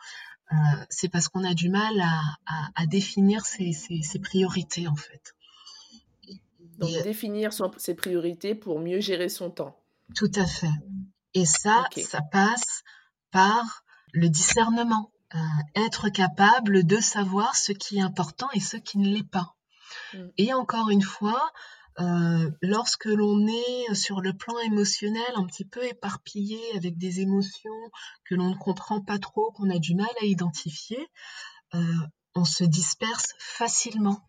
c'est 0.91 1.09
parce 1.09 1.29
qu'on 1.29 1.45
a 1.45 1.55
du 1.55 1.71
mal 1.71 1.99
à, 2.77 2.87
définir 2.87 3.47
ses, 3.47 3.73
priorités 4.23 4.87
en 4.87 4.97
fait. 4.97 5.35
Donc, 6.83 7.03
définir 7.03 7.53
ses 7.77 7.95
priorités 7.95 8.55
pour 8.55 8.81
mieux 8.81 9.01
gérer 9.01 9.29
son 9.29 9.51
temps. 9.51 9.79
Tout 10.15 10.31
à 10.35 10.47
fait. 10.47 10.73
Et 11.35 11.47
ça, 11.47 11.87
ça 11.97 12.21
passe 12.21 12.83
par 13.31 13.85
le 14.13 14.29
discernement. 14.29 15.11
Euh, 15.35 15.39
être 15.87 16.11
capable 16.11 16.85
de 16.85 16.99
savoir 16.99 17.57
ce 17.57 17.73
qui 17.73 17.97
est 17.97 18.03
important 18.03 18.49
et 18.53 18.61
ce 18.61 18.77
qui 18.77 18.99
ne 18.99 19.09
l'est 19.09 19.29
pas. 19.29 19.55
Mm. 20.13 20.19
Et 20.37 20.53
encore 20.53 20.91
une 20.91 21.01
fois, 21.01 21.53
euh, 22.01 22.51
lorsque 22.61 23.07
l'on 23.07 23.47
est 23.47 23.95
sur 23.95 24.21
le 24.21 24.35
plan 24.35 24.59
émotionnel 24.59 25.33
un 25.37 25.47
petit 25.47 25.65
peu 25.65 25.85
éparpillé 25.85 26.61
avec 26.77 26.99
des 26.99 27.21
émotions 27.21 27.71
que 28.25 28.35
l'on 28.35 28.51
ne 28.51 28.57
comprend 28.57 29.01
pas 29.01 29.19
trop, 29.19 29.53
qu'on 29.53 29.71
a 29.71 29.79
du 29.79 29.95
mal 29.95 30.11
à 30.21 30.27
identifier, 30.27 31.09
euh, 31.75 31.81
on 32.35 32.45
se 32.45 32.65
disperse 32.65 33.35
facilement. 33.39 34.29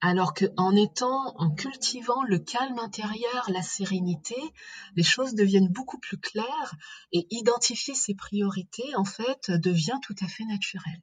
Alors 0.00 0.34
que 0.34 0.46
en 0.56 0.74
étant, 0.74 1.34
en 1.36 1.50
cultivant 1.50 2.22
le 2.24 2.38
calme 2.38 2.78
intérieur, 2.78 3.48
la 3.48 3.62
sérénité, 3.62 4.36
les 4.96 5.02
choses 5.02 5.34
deviennent 5.34 5.68
beaucoup 5.68 5.98
plus 5.98 6.18
claires 6.18 6.74
et 7.12 7.26
identifier 7.30 7.94
ses 7.94 8.14
priorités, 8.14 8.94
en 8.96 9.04
fait, 9.04 9.50
devient 9.50 9.98
tout 10.02 10.16
à 10.20 10.26
fait 10.26 10.44
naturel. 10.44 11.00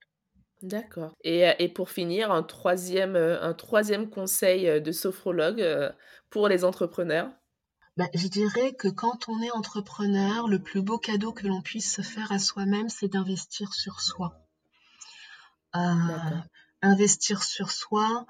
D'accord. 0.62 1.14
Et, 1.24 1.48
euh, 1.48 1.68
pour 1.74 1.90
finir, 1.90 2.32
un 2.32 2.44
troisième, 2.44 3.16
euh, 3.16 3.42
un 3.42 3.54
troisième 3.54 4.10
conseil 4.10 4.68
euh, 4.68 4.80
de 4.80 4.92
sophrologue 4.92 5.66
pour 6.30 6.48
les 6.50 6.66
entrepreneurs? 6.66 7.30
Bah, 7.98 8.10
je 8.14 8.28
dirais 8.28 8.74
que 8.74 8.88
quand 8.88 9.30
on 9.30 9.42
est 9.42 9.52
entrepreneur, 9.52 10.48
le 10.48 10.60
plus 10.62 10.82
beau 10.82 10.98
cadeau 10.98 11.32
que 11.32 11.48
l'on 11.48 11.62
puisse 11.62 11.94
se 11.94 12.02
faire 12.02 12.32
à 12.32 12.40
soi-même, 12.40 12.90
c'est 12.90 13.10
d'investir 13.10 13.74
sur 13.74 14.02
soi 14.02 14.46
investir 16.82 17.44
sur 17.44 17.72
soi 17.72 18.26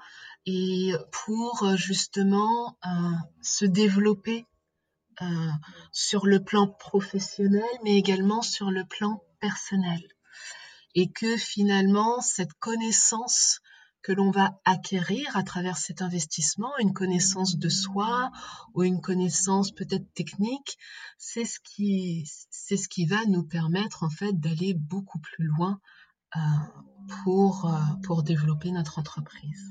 et 0.46 0.92
pour 1.12 1.62
euh, 1.62 1.76
justement 1.76 2.76
euh, 2.86 2.88
se 3.42 3.64
développer 3.64 4.46
euh, 5.22 5.50
sur 5.92 6.26
le 6.26 6.42
plan 6.42 6.66
professionnel, 6.66 7.68
mais 7.84 7.96
également 7.96 8.42
sur 8.42 8.70
le 8.70 8.84
plan 8.84 9.22
personnel. 9.40 10.02
Et 10.94 11.10
que 11.10 11.36
finalement, 11.36 12.20
cette 12.20 12.54
connaissance 12.54 13.60
que 14.02 14.12
l'on 14.12 14.30
va 14.30 14.58
acquérir 14.64 15.36
à 15.36 15.42
travers 15.42 15.76
cet 15.76 16.00
investissement, 16.00 16.72
une 16.78 16.94
connaissance 16.94 17.58
de 17.58 17.68
soi 17.68 18.30
ou 18.74 18.82
une 18.82 19.02
connaissance 19.02 19.72
peut-être 19.72 20.10
technique, 20.14 20.78
c'est 21.18 21.44
ce 21.44 21.60
qui, 21.60 22.24
c'est 22.50 22.78
ce 22.78 22.88
qui 22.88 23.04
va 23.04 23.22
nous 23.26 23.44
permettre 23.44 24.02
en 24.02 24.10
fait 24.10 24.32
d'aller 24.32 24.72
beaucoup 24.72 25.18
plus 25.18 25.44
loin 25.44 25.80
pour, 27.24 27.66
euh, 27.66 27.94
pour 28.04 28.22
développer 28.22 28.70
notre 28.70 28.98
entreprise. 28.98 29.70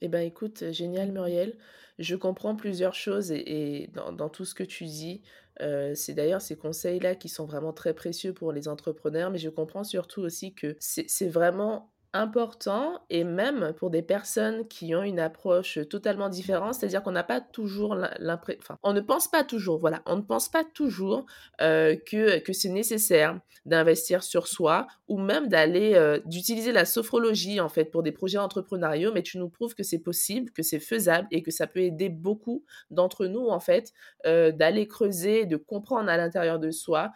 Eh 0.00 0.08
bien, 0.08 0.20
écoute, 0.20 0.70
génial, 0.70 1.12
Muriel. 1.12 1.56
Je 1.98 2.16
comprends 2.16 2.56
plusieurs 2.56 2.94
choses 2.94 3.30
et, 3.32 3.90
dans, 3.94 4.28
tout 4.28 4.44
ce 4.44 4.54
que 4.54 4.64
tu 4.64 4.84
dis. 4.84 5.22
Euh, 5.60 5.94
c'est 5.94 6.14
d'ailleurs 6.14 6.42
ces 6.42 6.56
conseils-là 6.56 7.14
qui 7.14 7.28
sont 7.28 7.46
vraiment 7.46 7.72
très 7.72 7.94
précieux 7.94 8.34
pour 8.34 8.52
les 8.52 8.66
entrepreneurs, 8.66 9.30
mais 9.30 9.38
je 9.38 9.48
comprends 9.48 9.84
surtout 9.84 10.20
aussi 10.20 10.52
que 10.52 10.76
c'est 10.80 11.28
vraiment 11.28 11.93
important 12.14 13.00
et 13.10 13.24
même 13.24 13.74
pour 13.76 13.90
des 13.90 14.00
personnes 14.00 14.68
qui 14.68 14.94
ont 14.94 15.02
une 15.02 15.18
approche 15.18 15.80
totalement 15.90 16.28
différente, 16.28 16.74
c'est-à-dire 16.74 17.02
qu'on 17.02 17.10
n'a 17.10 17.24
pas 17.24 17.40
toujours 17.40 17.96
l'impression, 18.20 18.60
enfin, 18.62 18.78
on 18.84 18.92
ne 18.92 19.00
pense 19.00 19.26
pas 19.28 19.42
toujours, 19.42 19.80
voilà, 19.80 20.00
on 20.06 20.16
ne 20.16 20.22
pense 20.22 20.48
pas 20.48 20.62
toujours 20.62 21.26
euh, 21.60 21.96
que, 21.96 22.38
que 22.38 22.52
c'est 22.52 22.68
nécessaire 22.68 23.40
d'investir 23.66 24.22
sur 24.22 24.46
soi 24.46 24.86
ou 25.08 25.18
même 25.18 25.48
d'aller, 25.48 25.94
euh, 25.94 26.20
d'utiliser 26.24 26.70
la 26.70 26.84
sophrologie 26.84 27.60
en 27.60 27.68
fait 27.68 27.86
pour 27.86 28.04
des 28.04 28.12
projets 28.12 28.38
entrepreneuriaux, 28.38 29.12
mais 29.12 29.22
tu 29.22 29.38
nous 29.38 29.48
prouves 29.48 29.74
que 29.74 29.82
c'est 29.82 29.98
possible, 29.98 30.52
que 30.52 30.62
c'est 30.62 30.80
faisable 30.80 31.26
et 31.32 31.42
que 31.42 31.50
ça 31.50 31.66
peut 31.66 31.80
aider 31.80 32.10
beaucoup 32.10 32.64
d'entre 32.90 33.26
nous 33.26 33.48
en 33.48 33.60
fait 33.60 33.92
euh, 34.24 34.52
d'aller 34.52 34.86
creuser, 34.86 35.46
de 35.46 35.56
comprendre 35.56 36.08
à 36.08 36.16
l'intérieur 36.16 36.60
de 36.60 36.70
soi 36.70 37.10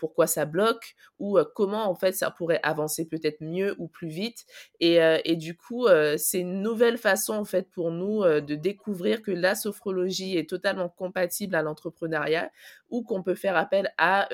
pourquoi 0.00 0.26
ça 0.26 0.44
bloque 0.44 0.96
ou 1.20 1.38
comment 1.54 1.88
en 1.88 1.94
fait 1.94 2.10
ça 2.10 2.32
pourrait 2.32 2.58
avancer 2.64 3.06
peut-être 3.06 3.40
mieux 3.40 3.76
ou 3.78 3.86
plus 3.86 4.08
vite 4.08 4.37
euh, 4.82 5.18
et, 5.24 5.36
du 5.36 5.56
coup, 5.56 5.86
euh, 5.86 6.16
c'est 6.18 6.40
une 6.40 6.62
nouvelle 6.62 6.98
façon 6.98 7.34
en 7.34 7.44
fait 7.44 7.68
pour 7.70 7.90
nous 7.90 8.22
euh, 8.22 8.40
de 8.40 8.54
découvrir 8.54 9.22
que 9.22 9.30
la 9.30 9.54
sophrologie 9.54 10.36
est 10.36 10.48
totalement 10.48 10.88
compatible 10.88 11.54
à 11.54 11.62
l'entrepreneuriat 11.62 12.50
ou 12.90 13.02
qu'on 13.02 13.22
peut 13.22 13.34
faire 13.34 13.56
appel 13.56 13.92
à 13.98 14.28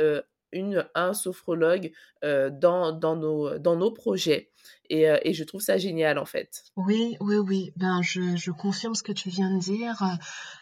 un 0.94 1.14
sophrologue 1.14 1.90
dans, 2.22 3.16
nos, 3.16 3.90
projets. 3.90 4.50
Et, 4.88 5.32
je 5.32 5.44
trouve 5.44 5.60
ça 5.60 5.78
génial 5.78 6.18
en 6.18 6.24
fait. 6.24 6.62
Oui, 6.76 7.16
oui, 7.20 7.36
oui. 7.36 7.72
Ben, 7.76 8.00
je, 8.02 8.50
confirme 8.52 8.94
ce 8.94 9.02
que 9.02 9.12
tu 9.12 9.30
viens 9.30 9.52
de 9.52 9.58
dire. 9.58 10.00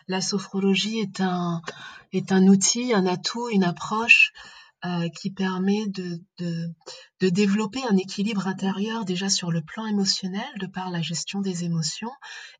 La 0.08 0.22
sophrologie 0.22 1.00
est 1.00 1.20
un 2.32 2.46
outil, 2.46 2.94
un 2.94 3.04
atout, 3.06 3.50
une 3.50 3.64
approche 3.64 4.32
euh, 4.84 5.08
qui 5.10 5.30
permet 5.30 5.86
de, 5.86 6.20
de, 6.38 6.68
de, 7.20 7.28
développer 7.28 7.80
un 7.88 7.96
équilibre 7.96 8.48
intérieur 8.48 9.04
déjà 9.04 9.28
sur 9.28 9.52
le 9.52 9.62
plan 9.62 9.86
émotionnel 9.86 10.48
de 10.58 10.66
par 10.66 10.90
la 10.90 11.00
gestion 11.00 11.40
des 11.40 11.62
émotions. 11.62 12.10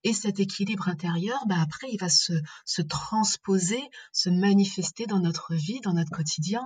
Et 0.05 0.13
cet 0.13 0.39
équilibre 0.39 0.89
intérieur, 0.89 1.43
bah 1.49 1.57
après, 1.61 1.89
il 1.91 1.99
va 1.99 2.09
se, 2.09 2.33
se 2.65 2.81
transposer, 2.81 3.83
se 4.13 4.31
manifester 4.31 5.07
dans 5.07 5.19
notre 5.19 5.55
vie, 5.55 5.81
dans 5.81 5.95
notre 5.95 6.13
quotidien. 6.13 6.63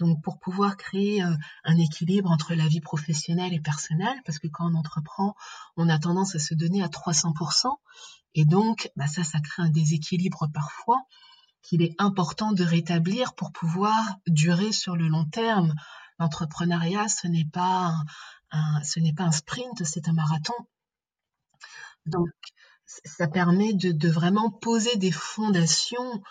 Donc 0.00 0.22
pour 0.22 0.40
pouvoir 0.40 0.76
créer 0.76 1.22
euh, 1.22 1.36
un 1.62 1.78
équilibre 1.78 2.30
entre 2.30 2.54
la 2.54 2.66
vie 2.66 2.80
professionnelle 2.80 3.54
et 3.54 3.60
personnelle, 3.60 4.20
parce 4.24 4.40
que 4.40 4.48
quand 4.48 4.68
on 4.70 4.74
entreprend, 4.74 5.36
on 5.76 5.88
a 5.88 6.00
tendance 6.00 6.34
à 6.34 6.40
se 6.40 6.54
donner 6.54 6.82
à 6.82 6.88
300%, 6.88 7.68
et 8.34 8.44
donc 8.44 8.90
bah 8.96 9.06
ça, 9.06 9.22
ça 9.22 9.40
crée 9.40 9.62
un 9.62 9.70
déséquilibre 9.70 10.48
parfois 10.52 11.00
qu'il 11.66 11.82
est 11.82 11.94
important 11.98 12.52
de 12.52 12.62
rétablir 12.62 13.34
pour 13.34 13.50
pouvoir 13.50 14.18
durer 14.26 14.70
sur 14.70 14.96
le 14.96 15.08
long 15.08 15.24
terme. 15.24 15.74
L'entrepreneuriat, 16.18 17.08
ce 17.08 17.26
n'est 17.26 17.48
pas 17.52 17.92
un, 18.52 19.32
sprint, 19.32 19.84
c'est 19.84 20.08
un 20.08 20.12
marathon. 20.12 20.54
Donc, 22.06 22.30
ça 22.86 23.26
permet 23.26 23.74
de, 23.74 24.08
vraiment 24.08 24.50
poser 24.50 24.96
des 24.96 25.10
fondations 25.10 26.22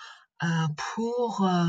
euh, 0.44 0.48
pour, 0.96 1.46
euh, 1.46 1.66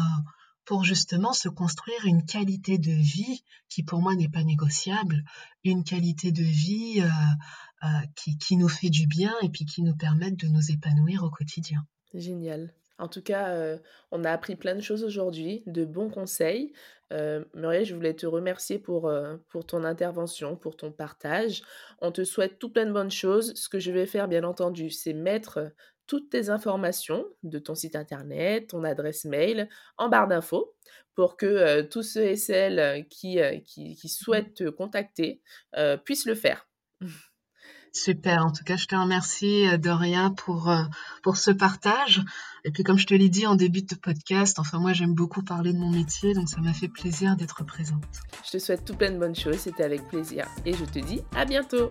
pour 0.64 0.84
justement 0.84 1.32
se 1.32 1.48
construire 1.48 2.06
une 2.06 2.24
qualité 2.24 2.78
de 2.78 2.92
vie 2.92 3.42
qui 3.68 3.82
pour 3.82 4.00
moi 4.00 4.14
n'est 4.14 4.28
pas 4.28 4.44
négociable, 4.44 5.24
une 5.64 5.82
qualité 5.82 6.30
de 6.30 6.44
vie 6.44 7.02
euh, 7.02 7.88
qui, 8.14 8.38
qui 8.38 8.56
nous 8.56 8.68
fait 8.68 8.90
du 8.90 9.08
bien 9.08 9.34
et 9.42 9.48
puis 9.48 9.64
qui 9.64 9.82
nous 9.82 9.96
permette 9.96 10.36
de 10.36 10.46
nous 10.46 10.70
épanouir 10.70 11.24
au 11.24 11.30
quotidien. 11.30 11.84
Génial. 12.14 12.72
En 12.98 13.08
tout 13.08 13.22
cas, 13.22 13.50
euh, 13.50 13.78
on 14.10 14.24
a 14.24 14.30
appris 14.30 14.56
plein 14.56 14.74
de 14.74 14.80
choses 14.80 15.04
aujourd'hui, 15.04 15.62
de 15.66 15.84
bons 15.84 16.08
conseils. 16.08 16.72
Euh, 17.12 17.44
Muriel, 17.54 17.84
je 17.84 17.94
voulais 17.94 18.14
te 18.14 18.26
remercier 18.26 18.78
pour, 18.78 19.08
euh, 19.08 19.36
pour 19.48 19.66
ton 19.66 19.84
intervention, 19.84 20.56
pour 20.56 20.76
ton 20.76 20.92
partage. 20.92 21.62
On 22.00 22.10
te 22.10 22.24
souhaite 22.24 22.58
tout 22.58 22.70
plein 22.70 22.86
de 22.86 22.92
bonnes 22.92 23.10
choses. 23.10 23.54
Ce 23.54 23.68
que 23.68 23.78
je 23.78 23.92
vais 23.92 24.06
faire, 24.06 24.28
bien 24.28 24.44
entendu, 24.44 24.90
c'est 24.90 25.12
mettre 25.12 25.72
toutes 26.06 26.30
tes 26.30 26.48
informations 26.48 27.26
de 27.42 27.58
ton 27.58 27.74
site 27.74 27.96
internet, 27.96 28.68
ton 28.68 28.84
adresse 28.84 29.24
mail 29.24 29.68
en 29.98 30.08
barre 30.08 30.28
d'infos 30.28 30.74
pour 31.14 31.36
que 31.36 31.82
tous 31.82 32.02
ceux 32.02 32.24
et 32.24 32.36
celles 32.36 33.06
qui, 33.08 33.40
qui, 33.64 33.96
qui, 33.96 34.08
souhaitent 34.08 34.54
te 34.54 34.68
contacter 34.68 35.42
puissent 36.04 36.26
le 36.26 36.34
faire. 36.34 36.68
Super. 37.96 38.44
En 38.44 38.50
tout 38.50 38.62
cas, 38.62 38.76
je 38.76 38.86
te 38.86 38.94
remercie, 38.94 39.66
euh, 39.66 39.78
Doria, 39.78 40.30
pour, 40.36 40.68
euh, 40.68 40.82
pour 41.22 41.38
ce 41.38 41.50
partage. 41.50 42.22
Et 42.64 42.70
puis, 42.70 42.82
comme 42.82 42.98
je 42.98 43.06
te 43.06 43.14
l'ai 43.14 43.30
dit 43.30 43.46
en 43.46 43.54
début 43.54 43.82
de 43.82 43.94
podcast, 43.94 44.58
enfin, 44.58 44.78
moi, 44.78 44.92
j'aime 44.92 45.14
beaucoup 45.14 45.42
parler 45.42 45.72
de 45.72 45.78
mon 45.78 45.90
métier, 45.90 46.34
donc 46.34 46.48
ça 46.48 46.60
m'a 46.60 46.74
fait 46.74 46.88
plaisir 46.88 47.36
d'être 47.36 47.64
présente. 47.64 48.04
Je 48.44 48.50
te 48.50 48.58
souhaite 48.58 48.84
tout 48.84 48.94
plein 48.94 49.10
de 49.10 49.18
bonnes 49.18 49.34
choses. 49.34 49.56
C'était 49.56 49.82
avec 49.82 50.06
plaisir. 50.08 50.46
Et 50.66 50.74
je 50.74 50.84
te 50.84 50.98
dis 50.98 51.22
à 51.34 51.46
bientôt. 51.46 51.90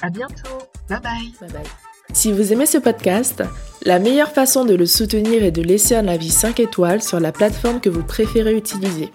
À 0.00 0.08
bientôt. 0.08 0.58
Bye 0.88 1.00
bye. 1.00 1.32
Bye 1.40 1.52
bye. 1.52 1.70
Si 2.14 2.32
vous 2.32 2.52
aimez 2.54 2.66
ce 2.66 2.78
podcast, 2.78 3.42
la 3.84 3.98
meilleure 3.98 4.32
façon 4.32 4.64
de 4.64 4.74
le 4.74 4.86
soutenir 4.86 5.44
est 5.44 5.50
de 5.50 5.62
laisser 5.62 5.94
un 5.94 6.08
avis 6.08 6.30
5 6.30 6.58
étoiles 6.58 7.02
sur 7.02 7.20
la 7.20 7.32
plateforme 7.32 7.80
que 7.80 7.90
vous 7.90 8.02
préférez 8.02 8.56
utiliser. 8.56 9.12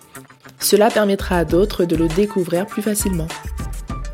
Cela 0.59 0.91
permettra 0.91 1.37
à 1.39 1.45
d'autres 1.45 1.85
de 1.85 1.95
le 1.95 2.07
découvrir 2.07 2.67
plus 2.67 2.83
facilement. 2.83 3.27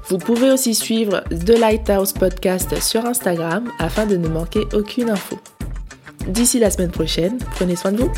Vous 0.10 0.18
pouvez 0.18 0.50
aussi 0.50 0.74
suivre 0.74 1.24
The 1.30 1.60
Lighthouse 1.60 2.14
Podcast 2.14 2.82
sur 2.82 3.06
Instagram 3.06 3.72
afin 3.78 4.08
de 4.08 4.18
ne 4.18 4.28
manquer 4.28 4.62
aucune 4.74 5.12
info. 5.12 5.38
D'ici 6.28 6.58
la 6.58 6.72
semaine 6.72 6.90
prochaine, 6.90 7.38
prenez 7.52 7.76
soin 7.76 7.92
de 7.92 7.98
vous. 7.98 8.12